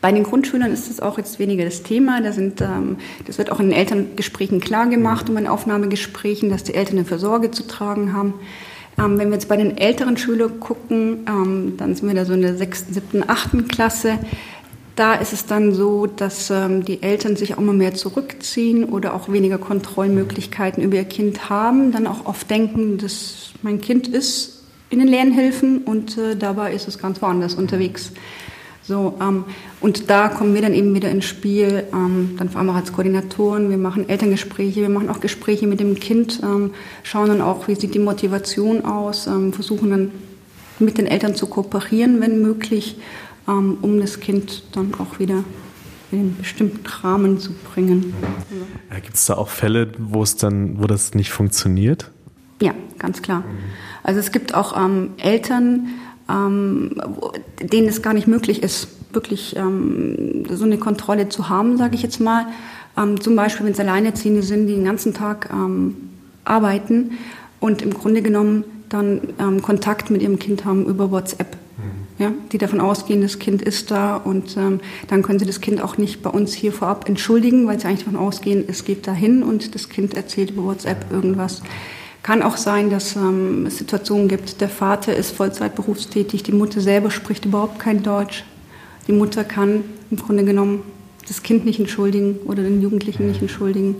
Bei 0.00 0.12
den 0.12 0.22
Grundschülern 0.22 0.70
ist 0.72 0.90
das 0.90 1.00
auch 1.00 1.16
jetzt 1.16 1.38
weniger 1.38 1.64
das 1.64 1.82
Thema. 1.82 2.20
Da 2.20 2.32
sind, 2.32 2.60
ähm, 2.60 2.98
das 3.26 3.38
wird 3.38 3.50
auch 3.50 3.60
in 3.60 3.70
den 3.70 3.78
Elterngesprächen 3.78 4.60
klar 4.60 4.86
gemacht 4.86 5.30
und 5.30 5.36
in 5.36 5.46
Aufnahmegesprächen, 5.46 6.50
dass 6.50 6.62
die 6.62 6.74
Eltern 6.74 6.98
eine 6.98 7.18
Sorge 7.18 7.50
zu 7.50 7.66
tragen 7.66 8.12
haben. 8.12 8.34
Ähm, 8.98 9.18
wenn 9.18 9.28
wir 9.28 9.34
jetzt 9.34 9.48
bei 9.48 9.56
den 9.56 9.76
älteren 9.76 10.16
Schülern 10.16 10.60
gucken, 10.60 11.24
ähm, 11.28 11.74
dann 11.76 11.94
sind 11.94 12.06
wir 12.06 12.14
da 12.14 12.24
so 12.24 12.34
in 12.34 12.42
der 12.42 12.56
sechsten, 12.56 12.92
siebten, 12.92 13.24
achten 13.26 13.66
Klasse. 13.66 14.18
Da 14.96 15.14
ist 15.14 15.32
es 15.32 15.46
dann 15.46 15.74
so, 15.74 16.06
dass 16.06 16.50
ähm, 16.50 16.84
die 16.84 17.02
Eltern 17.02 17.34
sich 17.34 17.54
auch 17.54 17.58
immer 17.58 17.72
mehr 17.72 17.94
zurückziehen 17.94 18.84
oder 18.84 19.14
auch 19.14 19.28
weniger 19.28 19.58
Kontrollmöglichkeiten 19.58 20.82
über 20.82 20.96
ihr 20.96 21.04
Kind 21.04 21.48
haben, 21.50 21.90
dann 21.90 22.06
auch 22.06 22.26
oft 22.26 22.48
denken, 22.48 22.98
dass 22.98 23.52
mein 23.62 23.80
Kind 23.80 24.06
ist 24.06 24.62
in 24.90 25.00
den 25.00 25.08
Lernhilfen 25.08 25.78
und 25.78 26.16
äh, 26.16 26.36
dabei 26.36 26.72
ist 26.72 26.86
es 26.86 26.98
ganz 26.98 27.20
woanders 27.20 27.54
unterwegs. 27.54 28.12
So, 28.86 29.14
ähm, 29.20 29.44
und 29.80 30.10
da 30.10 30.28
kommen 30.28 30.52
wir 30.54 30.60
dann 30.60 30.74
eben 30.74 30.94
wieder 30.94 31.10
ins 31.10 31.24
Spiel, 31.24 31.84
ähm, 31.92 32.34
dann 32.36 32.50
vor 32.50 32.60
allem 32.60 32.68
auch 32.68 32.74
als 32.74 32.92
Koordinatoren. 32.92 33.70
Wir 33.70 33.78
machen 33.78 34.08
Elterngespräche, 34.08 34.82
wir 34.82 34.90
machen 34.90 35.08
auch 35.08 35.20
Gespräche 35.20 35.66
mit 35.66 35.80
dem 35.80 35.98
Kind, 35.98 36.40
ähm, 36.42 36.72
schauen 37.02 37.28
dann 37.28 37.40
auch, 37.40 37.66
wie 37.66 37.74
sieht 37.74 37.94
die 37.94 37.98
Motivation 37.98 38.84
aus, 38.84 39.26
ähm, 39.26 39.54
versuchen 39.54 39.90
dann 39.90 40.10
mit 40.78 40.98
den 40.98 41.06
Eltern 41.06 41.34
zu 41.34 41.46
kooperieren, 41.46 42.20
wenn 42.20 42.42
möglich 42.42 42.96
ähm, 43.48 43.78
um 43.80 44.00
das 44.00 44.20
Kind 44.20 44.64
dann 44.72 44.92
auch 44.98 45.18
wieder 45.18 45.44
in 46.12 46.18
einen 46.18 46.36
bestimmten 46.36 46.86
Rahmen 46.86 47.38
zu 47.38 47.52
bringen. 47.52 48.12
Ja, 48.90 48.98
Gibt 49.00 49.14
es 49.14 49.24
da 49.26 49.34
auch 49.34 49.48
Fälle, 49.48 49.92
wo 49.98 50.22
es 50.22 50.36
dann, 50.36 50.80
wo 50.80 50.86
das 50.86 51.14
nicht 51.14 51.30
funktioniert? 51.30 52.10
Ja, 52.60 52.72
ganz 52.98 53.22
klar. 53.22 53.44
Also 54.02 54.20
es 54.20 54.30
gibt 54.30 54.54
auch 54.54 54.76
ähm, 54.76 55.10
Eltern, 55.16 55.88
ähm, 56.28 56.92
denen 57.60 57.88
es 57.88 58.02
gar 58.02 58.14
nicht 58.14 58.26
möglich 58.26 58.62
ist, 58.62 58.88
wirklich 59.12 59.56
ähm, 59.56 60.44
so 60.50 60.64
eine 60.64 60.78
Kontrolle 60.78 61.28
zu 61.28 61.48
haben, 61.48 61.76
sage 61.76 61.94
ich 61.94 62.02
jetzt 62.02 62.20
mal. 62.20 62.46
Ähm, 62.96 63.20
zum 63.20 63.36
Beispiel, 63.36 63.66
wenn 63.66 63.72
es 63.72 63.80
Alleinerziehende 63.80 64.42
sind, 64.42 64.66
die 64.66 64.74
den 64.74 64.84
ganzen 64.84 65.14
Tag 65.14 65.50
ähm, 65.52 65.96
arbeiten 66.44 67.12
und 67.60 67.82
im 67.82 67.94
Grunde 67.94 68.22
genommen 68.22 68.64
dann 68.88 69.20
ähm, 69.38 69.62
Kontakt 69.62 70.10
mit 70.10 70.22
ihrem 70.22 70.38
Kind 70.38 70.64
haben 70.64 70.86
über 70.86 71.10
WhatsApp 71.10 71.56
ja, 72.18 72.32
die 72.52 72.58
davon 72.58 72.80
ausgehen, 72.80 73.22
das 73.22 73.38
Kind 73.38 73.60
ist 73.62 73.90
da 73.90 74.16
und 74.16 74.56
ähm, 74.56 74.80
dann 75.08 75.22
können 75.22 75.38
sie 75.38 75.46
das 75.46 75.60
Kind 75.60 75.82
auch 75.82 75.98
nicht 75.98 76.22
bei 76.22 76.30
uns 76.30 76.52
hier 76.54 76.72
vorab 76.72 77.08
entschuldigen, 77.08 77.66
weil 77.66 77.80
sie 77.80 77.86
eigentlich 77.86 78.04
davon 78.04 78.18
ausgehen, 78.18 78.64
es 78.68 78.84
geht 78.84 79.06
dahin 79.06 79.42
und 79.42 79.74
das 79.74 79.88
Kind 79.88 80.14
erzählt 80.14 80.50
über 80.50 80.64
WhatsApp 80.64 81.10
irgendwas. 81.10 81.62
Kann 82.24 82.42
auch 82.42 82.56
sein, 82.56 82.88
dass 82.88 83.16
ähm, 83.16 83.66
es 83.66 83.76
Situationen 83.76 84.28
gibt, 84.28 84.62
der 84.62 84.70
Vater 84.70 85.14
ist 85.14 85.32
Vollzeit 85.36 85.74
berufstätig, 85.74 86.42
die 86.42 86.52
Mutter 86.52 86.80
selber 86.80 87.10
spricht 87.10 87.44
überhaupt 87.44 87.78
kein 87.78 88.02
Deutsch. 88.02 88.44
Die 89.06 89.12
Mutter 89.12 89.44
kann 89.44 89.84
im 90.10 90.16
Grunde 90.16 90.42
genommen 90.42 90.84
das 91.28 91.42
Kind 91.42 91.66
nicht 91.66 91.78
entschuldigen 91.78 92.36
oder 92.46 92.62
den 92.62 92.80
Jugendlichen 92.80 93.28
nicht 93.28 93.42
entschuldigen. 93.42 93.96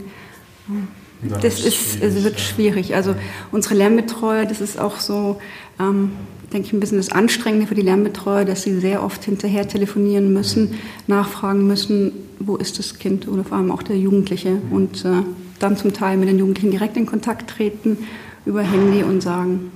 Das 1.42 1.60
ist, 1.60 2.02
es 2.02 2.24
wird 2.24 2.40
schwierig. 2.40 2.94
Also 2.94 3.14
unsere 3.52 3.74
Lernbetreuer, 3.74 4.46
das 4.46 4.62
ist 4.62 4.78
auch 4.78 5.00
so, 5.00 5.37
ähm, 5.78 6.12
denke 6.50 6.68
ich, 6.68 6.72
ein 6.72 6.80
bisschen 6.80 6.96
das 6.96 7.12
Anstrengende 7.12 7.66
für 7.66 7.74
die 7.74 7.82
Lernbetreuer, 7.82 8.46
dass 8.46 8.62
sie 8.62 8.80
sehr 8.80 9.02
oft 9.02 9.22
hinterher 9.22 9.68
telefonieren 9.68 10.32
müssen, 10.32 10.78
nachfragen 11.06 11.66
müssen, 11.66 12.12
wo 12.38 12.56
ist 12.56 12.78
das 12.78 12.98
Kind 12.98 13.28
oder 13.28 13.44
vor 13.44 13.58
allem 13.58 13.70
auch 13.70 13.82
der 13.82 13.98
Jugendliche 13.98 14.62
und 14.70 15.04
äh, 15.04 15.24
dann 15.58 15.76
zum 15.76 15.92
Teil 15.92 16.16
mit 16.16 16.28
den 16.28 16.38
Jugendlichen 16.38 16.70
direkt 16.70 16.96
in 16.96 17.06
Kontakt 17.06 17.50
treten 17.50 17.98
über 18.46 18.62
Handy 18.62 19.02
und 19.02 19.22
sagen, 19.22 19.70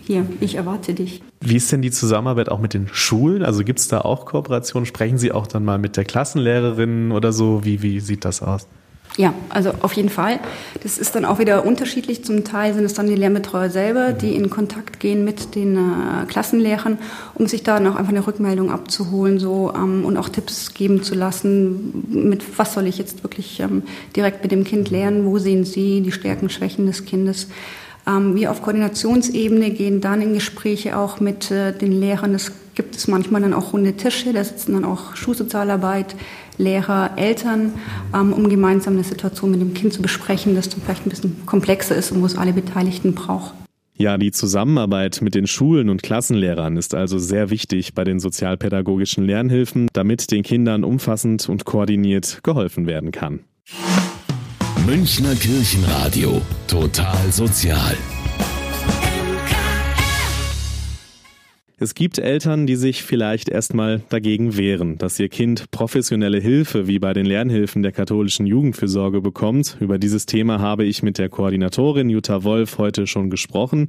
hier, 0.00 0.26
ich 0.40 0.54
erwarte 0.54 0.94
dich. 0.94 1.22
Wie 1.40 1.56
ist 1.56 1.70
denn 1.70 1.82
die 1.82 1.90
Zusammenarbeit 1.90 2.48
auch 2.48 2.60
mit 2.60 2.72
den 2.72 2.88
Schulen? 2.88 3.42
Also 3.42 3.62
gibt 3.62 3.78
es 3.78 3.88
da 3.88 4.00
auch 4.00 4.24
Kooperationen? 4.24 4.86
Sprechen 4.86 5.18
Sie 5.18 5.32
auch 5.32 5.46
dann 5.46 5.64
mal 5.64 5.78
mit 5.78 5.96
der 5.96 6.04
Klassenlehrerin 6.04 7.12
oder 7.12 7.32
so? 7.32 7.64
Wie, 7.64 7.82
wie 7.82 8.00
sieht 8.00 8.24
das 8.24 8.42
aus? 8.42 8.66
Ja, 9.18 9.34
also 9.48 9.72
auf 9.80 9.94
jeden 9.94 10.10
Fall. 10.10 10.38
Das 10.84 10.96
ist 10.96 11.16
dann 11.16 11.24
auch 11.24 11.40
wieder 11.40 11.66
unterschiedlich. 11.66 12.24
Zum 12.24 12.44
Teil 12.44 12.72
sind 12.72 12.84
es 12.84 12.94
dann 12.94 13.08
die 13.08 13.16
Lehrbetreuer 13.16 13.68
selber, 13.68 14.12
die 14.12 14.36
in 14.36 14.48
Kontakt 14.48 15.00
gehen 15.00 15.24
mit 15.24 15.56
den 15.56 15.76
äh, 15.76 16.24
Klassenlehrern, 16.28 16.98
um 17.34 17.48
sich 17.48 17.64
da 17.64 17.80
noch 17.80 17.96
einfach 17.96 18.12
eine 18.12 18.24
Rückmeldung 18.24 18.70
abzuholen 18.70 19.40
so 19.40 19.72
ähm, 19.74 20.04
und 20.04 20.16
auch 20.18 20.28
Tipps 20.28 20.72
geben 20.72 21.02
zu 21.02 21.16
lassen, 21.16 22.04
mit 22.08 22.44
was 22.58 22.74
soll 22.74 22.86
ich 22.86 22.96
jetzt 22.96 23.24
wirklich 23.24 23.58
ähm, 23.58 23.82
direkt 24.14 24.44
mit 24.44 24.52
dem 24.52 24.62
Kind 24.62 24.88
lernen, 24.88 25.26
wo 25.26 25.38
sehen 25.38 25.64
Sie 25.64 26.00
die 26.00 26.12
Stärken, 26.12 26.48
Schwächen 26.48 26.86
des 26.86 27.04
Kindes. 27.04 27.48
Ähm, 28.06 28.36
wir 28.36 28.52
auf 28.52 28.62
Koordinationsebene 28.62 29.70
gehen 29.70 30.00
dann 30.00 30.22
in 30.22 30.32
Gespräche 30.32 30.96
auch 30.96 31.18
mit 31.18 31.50
äh, 31.50 31.72
den 31.72 31.90
Lehrern. 31.90 32.36
Es 32.36 32.52
gibt 32.76 32.94
es 32.94 33.08
manchmal 33.08 33.40
dann 33.40 33.52
auch 33.52 33.72
runde 33.72 33.94
Tische, 33.94 34.32
da 34.32 34.44
sitzen 34.44 34.74
dann 34.74 34.84
auch 34.84 35.16
Schulsozialarbeit, 35.16 36.14
Lehrer, 36.58 37.12
Eltern, 37.16 37.74
ähm, 38.14 38.32
um 38.32 38.48
gemeinsam 38.48 38.94
eine 38.94 39.04
Situation 39.04 39.50
mit 39.50 39.60
dem 39.60 39.74
Kind 39.74 39.92
zu 39.92 40.02
besprechen, 40.02 40.54
das 40.54 40.68
dann 40.68 40.82
vielleicht 40.82 41.06
ein 41.06 41.10
bisschen 41.10 41.46
komplexer 41.46 41.96
ist 41.96 42.12
und 42.12 42.20
wo 42.20 42.26
es 42.26 42.36
alle 42.36 42.52
Beteiligten 42.52 43.14
braucht. 43.14 43.54
Ja, 44.00 44.16
die 44.16 44.30
Zusammenarbeit 44.30 45.22
mit 45.22 45.34
den 45.34 45.48
Schulen 45.48 45.88
und 45.88 46.04
Klassenlehrern 46.04 46.76
ist 46.76 46.94
also 46.94 47.18
sehr 47.18 47.50
wichtig 47.50 47.94
bei 47.94 48.04
den 48.04 48.20
sozialpädagogischen 48.20 49.24
Lernhilfen, 49.24 49.88
damit 49.92 50.30
den 50.30 50.44
Kindern 50.44 50.84
umfassend 50.84 51.48
und 51.48 51.64
koordiniert 51.64 52.40
geholfen 52.44 52.86
werden 52.86 53.10
kann. 53.10 53.40
Münchner 54.86 55.34
Kirchenradio. 55.34 56.40
Total 56.68 57.32
sozial. 57.32 57.96
Es 61.80 61.94
gibt 61.94 62.18
Eltern, 62.18 62.66
die 62.66 62.74
sich 62.74 63.04
vielleicht 63.04 63.48
erstmal 63.48 64.02
dagegen 64.08 64.56
wehren, 64.56 64.98
dass 64.98 65.20
ihr 65.20 65.28
Kind 65.28 65.70
professionelle 65.70 66.40
Hilfe 66.40 66.88
wie 66.88 66.98
bei 66.98 67.12
den 67.12 67.24
Lernhilfen 67.24 67.84
der 67.84 67.92
katholischen 67.92 68.46
Jugendfürsorge 68.46 69.20
bekommt. 69.20 69.76
Über 69.78 69.96
dieses 69.96 70.26
Thema 70.26 70.58
habe 70.58 70.84
ich 70.84 71.04
mit 71.04 71.18
der 71.18 71.28
Koordinatorin 71.28 72.10
Jutta 72.10 72.42
Wolf 72.42 72.78
heute 72.78 73.06
schon 73.06 73.30
gesprochen. 73.30 73.86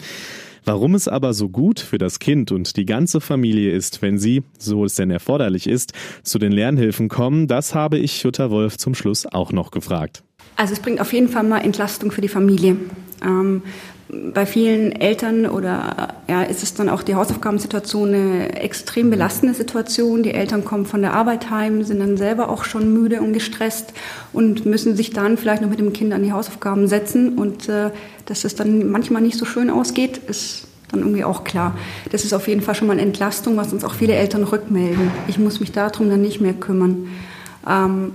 Warum 0.66 0.94
es 0.94 1.08
aber 1.08 1.34
so 1.34 1.50
gut 1.50 1.80
für 1.80 1.98
das 1.98 2.20
Kind 2.20 2.52
und 2.52 2.78
die 2.78 2.86
ganze 2.86 3.22
Familie 3.22 3.72
ist, 3.72 4.04
wenn 4.04 4.20
sie, 4.20 4.44
so 4.60 4.86
es 4.86 4.94
denn 4.94 5.10
erforderlich 5.10 5.66
ist, 5.66 5.94
zu 6.22 6.38
den 6.38 6.52
Lernhilfen 6.52 7.10
kommen, 7.10 7.48
das 7.48 7.74
habe 7.74 7.98
ich 7.98 8.22
Jutta 8.22 8.52
Wolf 8.52 8.78
zum 8.78 8.94
Schluss 8.94 9.26
auch 9.26 9.52
noch 9.52 9.72
gefragt. 9.72 10.22
Also 10.58 10.74
es 10.74 10.80
bringt 10.80 11.02
auf 11.02 11.12
jeden 11.12 11.28
Fall 11.28 11.44
mal 11.44 11.62
Entlastung 11.62 12.12
für 12.12 12.22
die 12.22 12.28
Familie. 12.28 12.76
Ähm, 13.24 13.64
bei 14.12 14.48
vielen 14.48 14.92
Eltern 14.92 15.46
oder 15.46 16.16
ja, 16.28 16.42
ist 16.42 16.64
es 16.64 16.74
dann 16.74 16.90
auch 16.90 17.04
die 17.04 17.14
Hausaufgabensituation 17.14 18.10
eine 18.10 18.60
extrem 18.60 19.12
belastende 19.12 19.54
Situation. 19.54 20.24
Die 20.24 20.34
Eltern 20.34 20.66
kommen 20.66 20.88
von 20.88 21.02
der 21.02 21.14
Arbeit 21.14 21.52
heim, 21.52 21.84
sind 21.84 22.00
dann 22.00 22.18
selber 22.18 22.50
auch 22.50 22.64
schon 22.64 22.92
müde 22.92 23.22
und 23.22 23.34
gestresst 23.34 23.94
und 24.34 24.66
müssen 24.66 24.96
sich 24.96 25.12
dann 25.12 25.38
vielleicht 25.38 25.62
noch 25.62 25.70
mit 25.70 25.80
dem 25.80 25.94
Kind 25.94 26.12
an 26.14 26.24
die 26.24 26.32
Hausaufgaben 26.32 26.88
setzen. 26.88 27.38
Und 27.38 27.70
äh, 27.70 27.92
dass 28.26 28.46
es 28.46 28.56
dann 28.56 28.90
manchmal 28.90 29.22
nicht 29.22 29.38
so 29.38 29.46
schön 29.46 29.70
ausgeht, 29.70 30.18
ist 30.28 30.68
dann 30.92 31.02
irgendwie 31.02 31.24
auch 31.24 31.44
klar. 31.44 31.78
Das 32.12 32.24
ist 32.24 32.34
auf 32.34 32.48
jeden 32.48 32.62
Fall 32.62 32.74
schon 32.74 32.88
mal 32.88 32.94
eine 32.94 33.04
Entlastung, 33.04 33.58
was 33.58 33.72
uns 33.74 33.84
auch 33.84 33.94
viele 33.94 34.14
Eltern 34.14 34.44
rückmelden. 34.44 35.12
Ich 35.28 35.38
muss 35.38 35.60
mich 35.60 35.72
darum 35.72 36.10
dann 36.10 36.22
nicht 36.22 36.42
mehr 36.42 36.54
kümmern. 36.54 37.10
Ähm, 37.68 38.14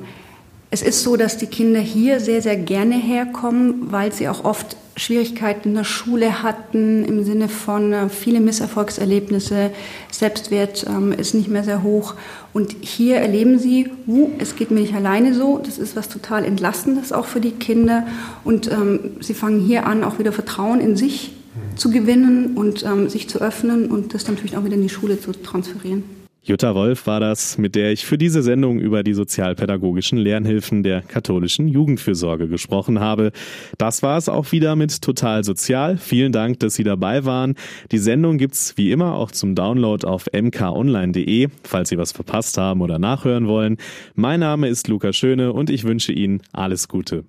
es 0.75 0.83
ist 0.83 1.05
so, 1.05 1.15
dass 1.15 1.37
die 1.37 1.47
Kinder 1.47 1.79
hier 1.79 2.19
sehr, 2.19 2.43
sehr 2.43 2.57
gerne 2.57 2.97
herkommen, 2.97 3.93
weil 3.93 4.13
sie 4.13 4.29
auch 4.29 4.43
oft 4.43 4.77
Schwierigkeiten 4.97 5.69
in 5.69 5.75
der 5.77 5.85
Schule 5.85 6.43
hatten, 6.43 7.05
im 7.05 7.23
Sinne 7.23 7.49
von 7.49 7.93
äh, 7.93 8.09
viele 8.09 8.41
Misserfolgserlebnisse, 8.41 9.71
Selbstwert 10.11 10.85
ähm, 10.89 11.13
ist 11.13 11.33
nicht 11.33 11.49
mehr 11.49 11.63
sehr 11.63 11.85
hoch. 11.85 12.15
Und 12.53 12.75
hier 12.81 13.19
erleben 13.19 13.61
sie, 13.61 13.89
uh, 14.09 14.31
es 14.39 14.57
geht 14.57 14.73
mir 14.73 14.81
nicht 14.81 14.97
alleine 14.97 15.33
so, 15.33 15.59
das 15.59 15.79
ist 15.79 15.95
was 15.95 16.09
total 16.09 16.45
Entlastendes 16.45 17.13
auch 17.13 17.27
für 17.27 17.41
die 17.41 17.53
Kinder. 17.53 18.09
Und 18.43 18.69
ähm, 18.73 19.19
sie 19.21 19.35
fangen 19.35 19.61
hier 19.61 19.87
an, 19.87 20.03
auch 20.03 20.19
wieder 20.19 20.33
Vertrauen 20.33 20.81
in 20.81 20.97
sich 20.97 21.37
zu 21.77 21.91
gewinnen 21.91 22.57
und 22.57 22.83
ähm, 22.83 23.09
sich 23.09 23.29
zu 23.29 23.41
öffnen 23.41 23.93
und 23.93 24.13
das 24.13 24.27
natürlich 24.27 24.57
auch 24.57 24.65
wieder 24.65 24.75
in 24.75 24.83
die 24.83 24.89
Schule 24.89 25.21
zu 25.21 25.31
transferieren. 25.31 26.24
Jutta 26.47 26.75
Wolf 26.75 27.07
war 27.07 27.21
das, 27.21 27.57
mit 27.57 27.75
der 27.75 27.91
ich 27.91 28.05
für 28.05 28.19
diese 28.19 28.43
Sendung 28.43 28.79
über 28.79 29.03
die 29.03 29.15
sozialpädagogischen 29.15 30.19
Lernhilfen 30.19 30.83
der 30.83 31.01
katholischen 31.01 31.69
Jugendfürsorge 31.69 32.49
gesprochen 32.49 33.01
habe. 33.01 33.33
Das 33.79 34.03
war 34.03 34.19
es 34.19 34.29
auch 34.29 34.53
wieder 34.53 34.77
mit 34.77 35.01
Total 35.01 35.43
Sozial. 35.43 35.97
Vielen 35.97 36.33
Dank, 36.33 36.61
dass 36.61 36.75
Sie 36.75 36.85
dabei 36.85 37.25
waren. 37.25 37.55
Die 37.93 37.99
Sendung 37.99 38.37
gibt's 38.37 38.75
wie 38.77 38.93
immer 38.93 39.15
auch 39.15 39.31
zum 39.31 39.55
Download 39.55 40.07
auf 40.07 40.27
mkonline.de, 40.35 41.49
falls 41.63 41.89
Sie 41.89 41.97
was 41.97 42.13
verpasst 42.13 42.59
haben 42.59 42.83
oder 42.83 42.99
nachhören 42.99 43.49
wollen. 43.49 43.79
Mein 44.15 44.41
Name 44.41 44.69
ist 44.69 44.87
Luca 44.87 45.15
Schöne 45.15 45.55
und 45.55 45.71
ich 45.71 45.85
wünsche 45.85 46.13
Ihnen 46.13 46.43
alles 46.53 46.89
Gute. 46.89 47.25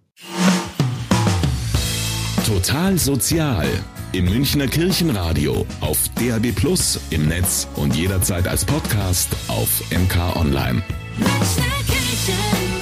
Total 2.45 2.95
Sozial 2.95 3.67
im 4.11 4.25
Münchner 4.25 4.67
Kirchenradio, 4.67 5.65
auf 5.81 5.97
DAB 6.13 6.51
Plus, 6.51 6.99
im 7.09 7.27
Netz 7.27 7.67
und 7.75 7.95
jederzeit 7.95 8.47
als 8.47 8.63
Podcast 8.63 9.29
auf 9.47 9.81
MK 9.89 10.35
Online. 10.35 10.83
Münchner 11.17 11.63
Kirchenradio. 11.87 12.74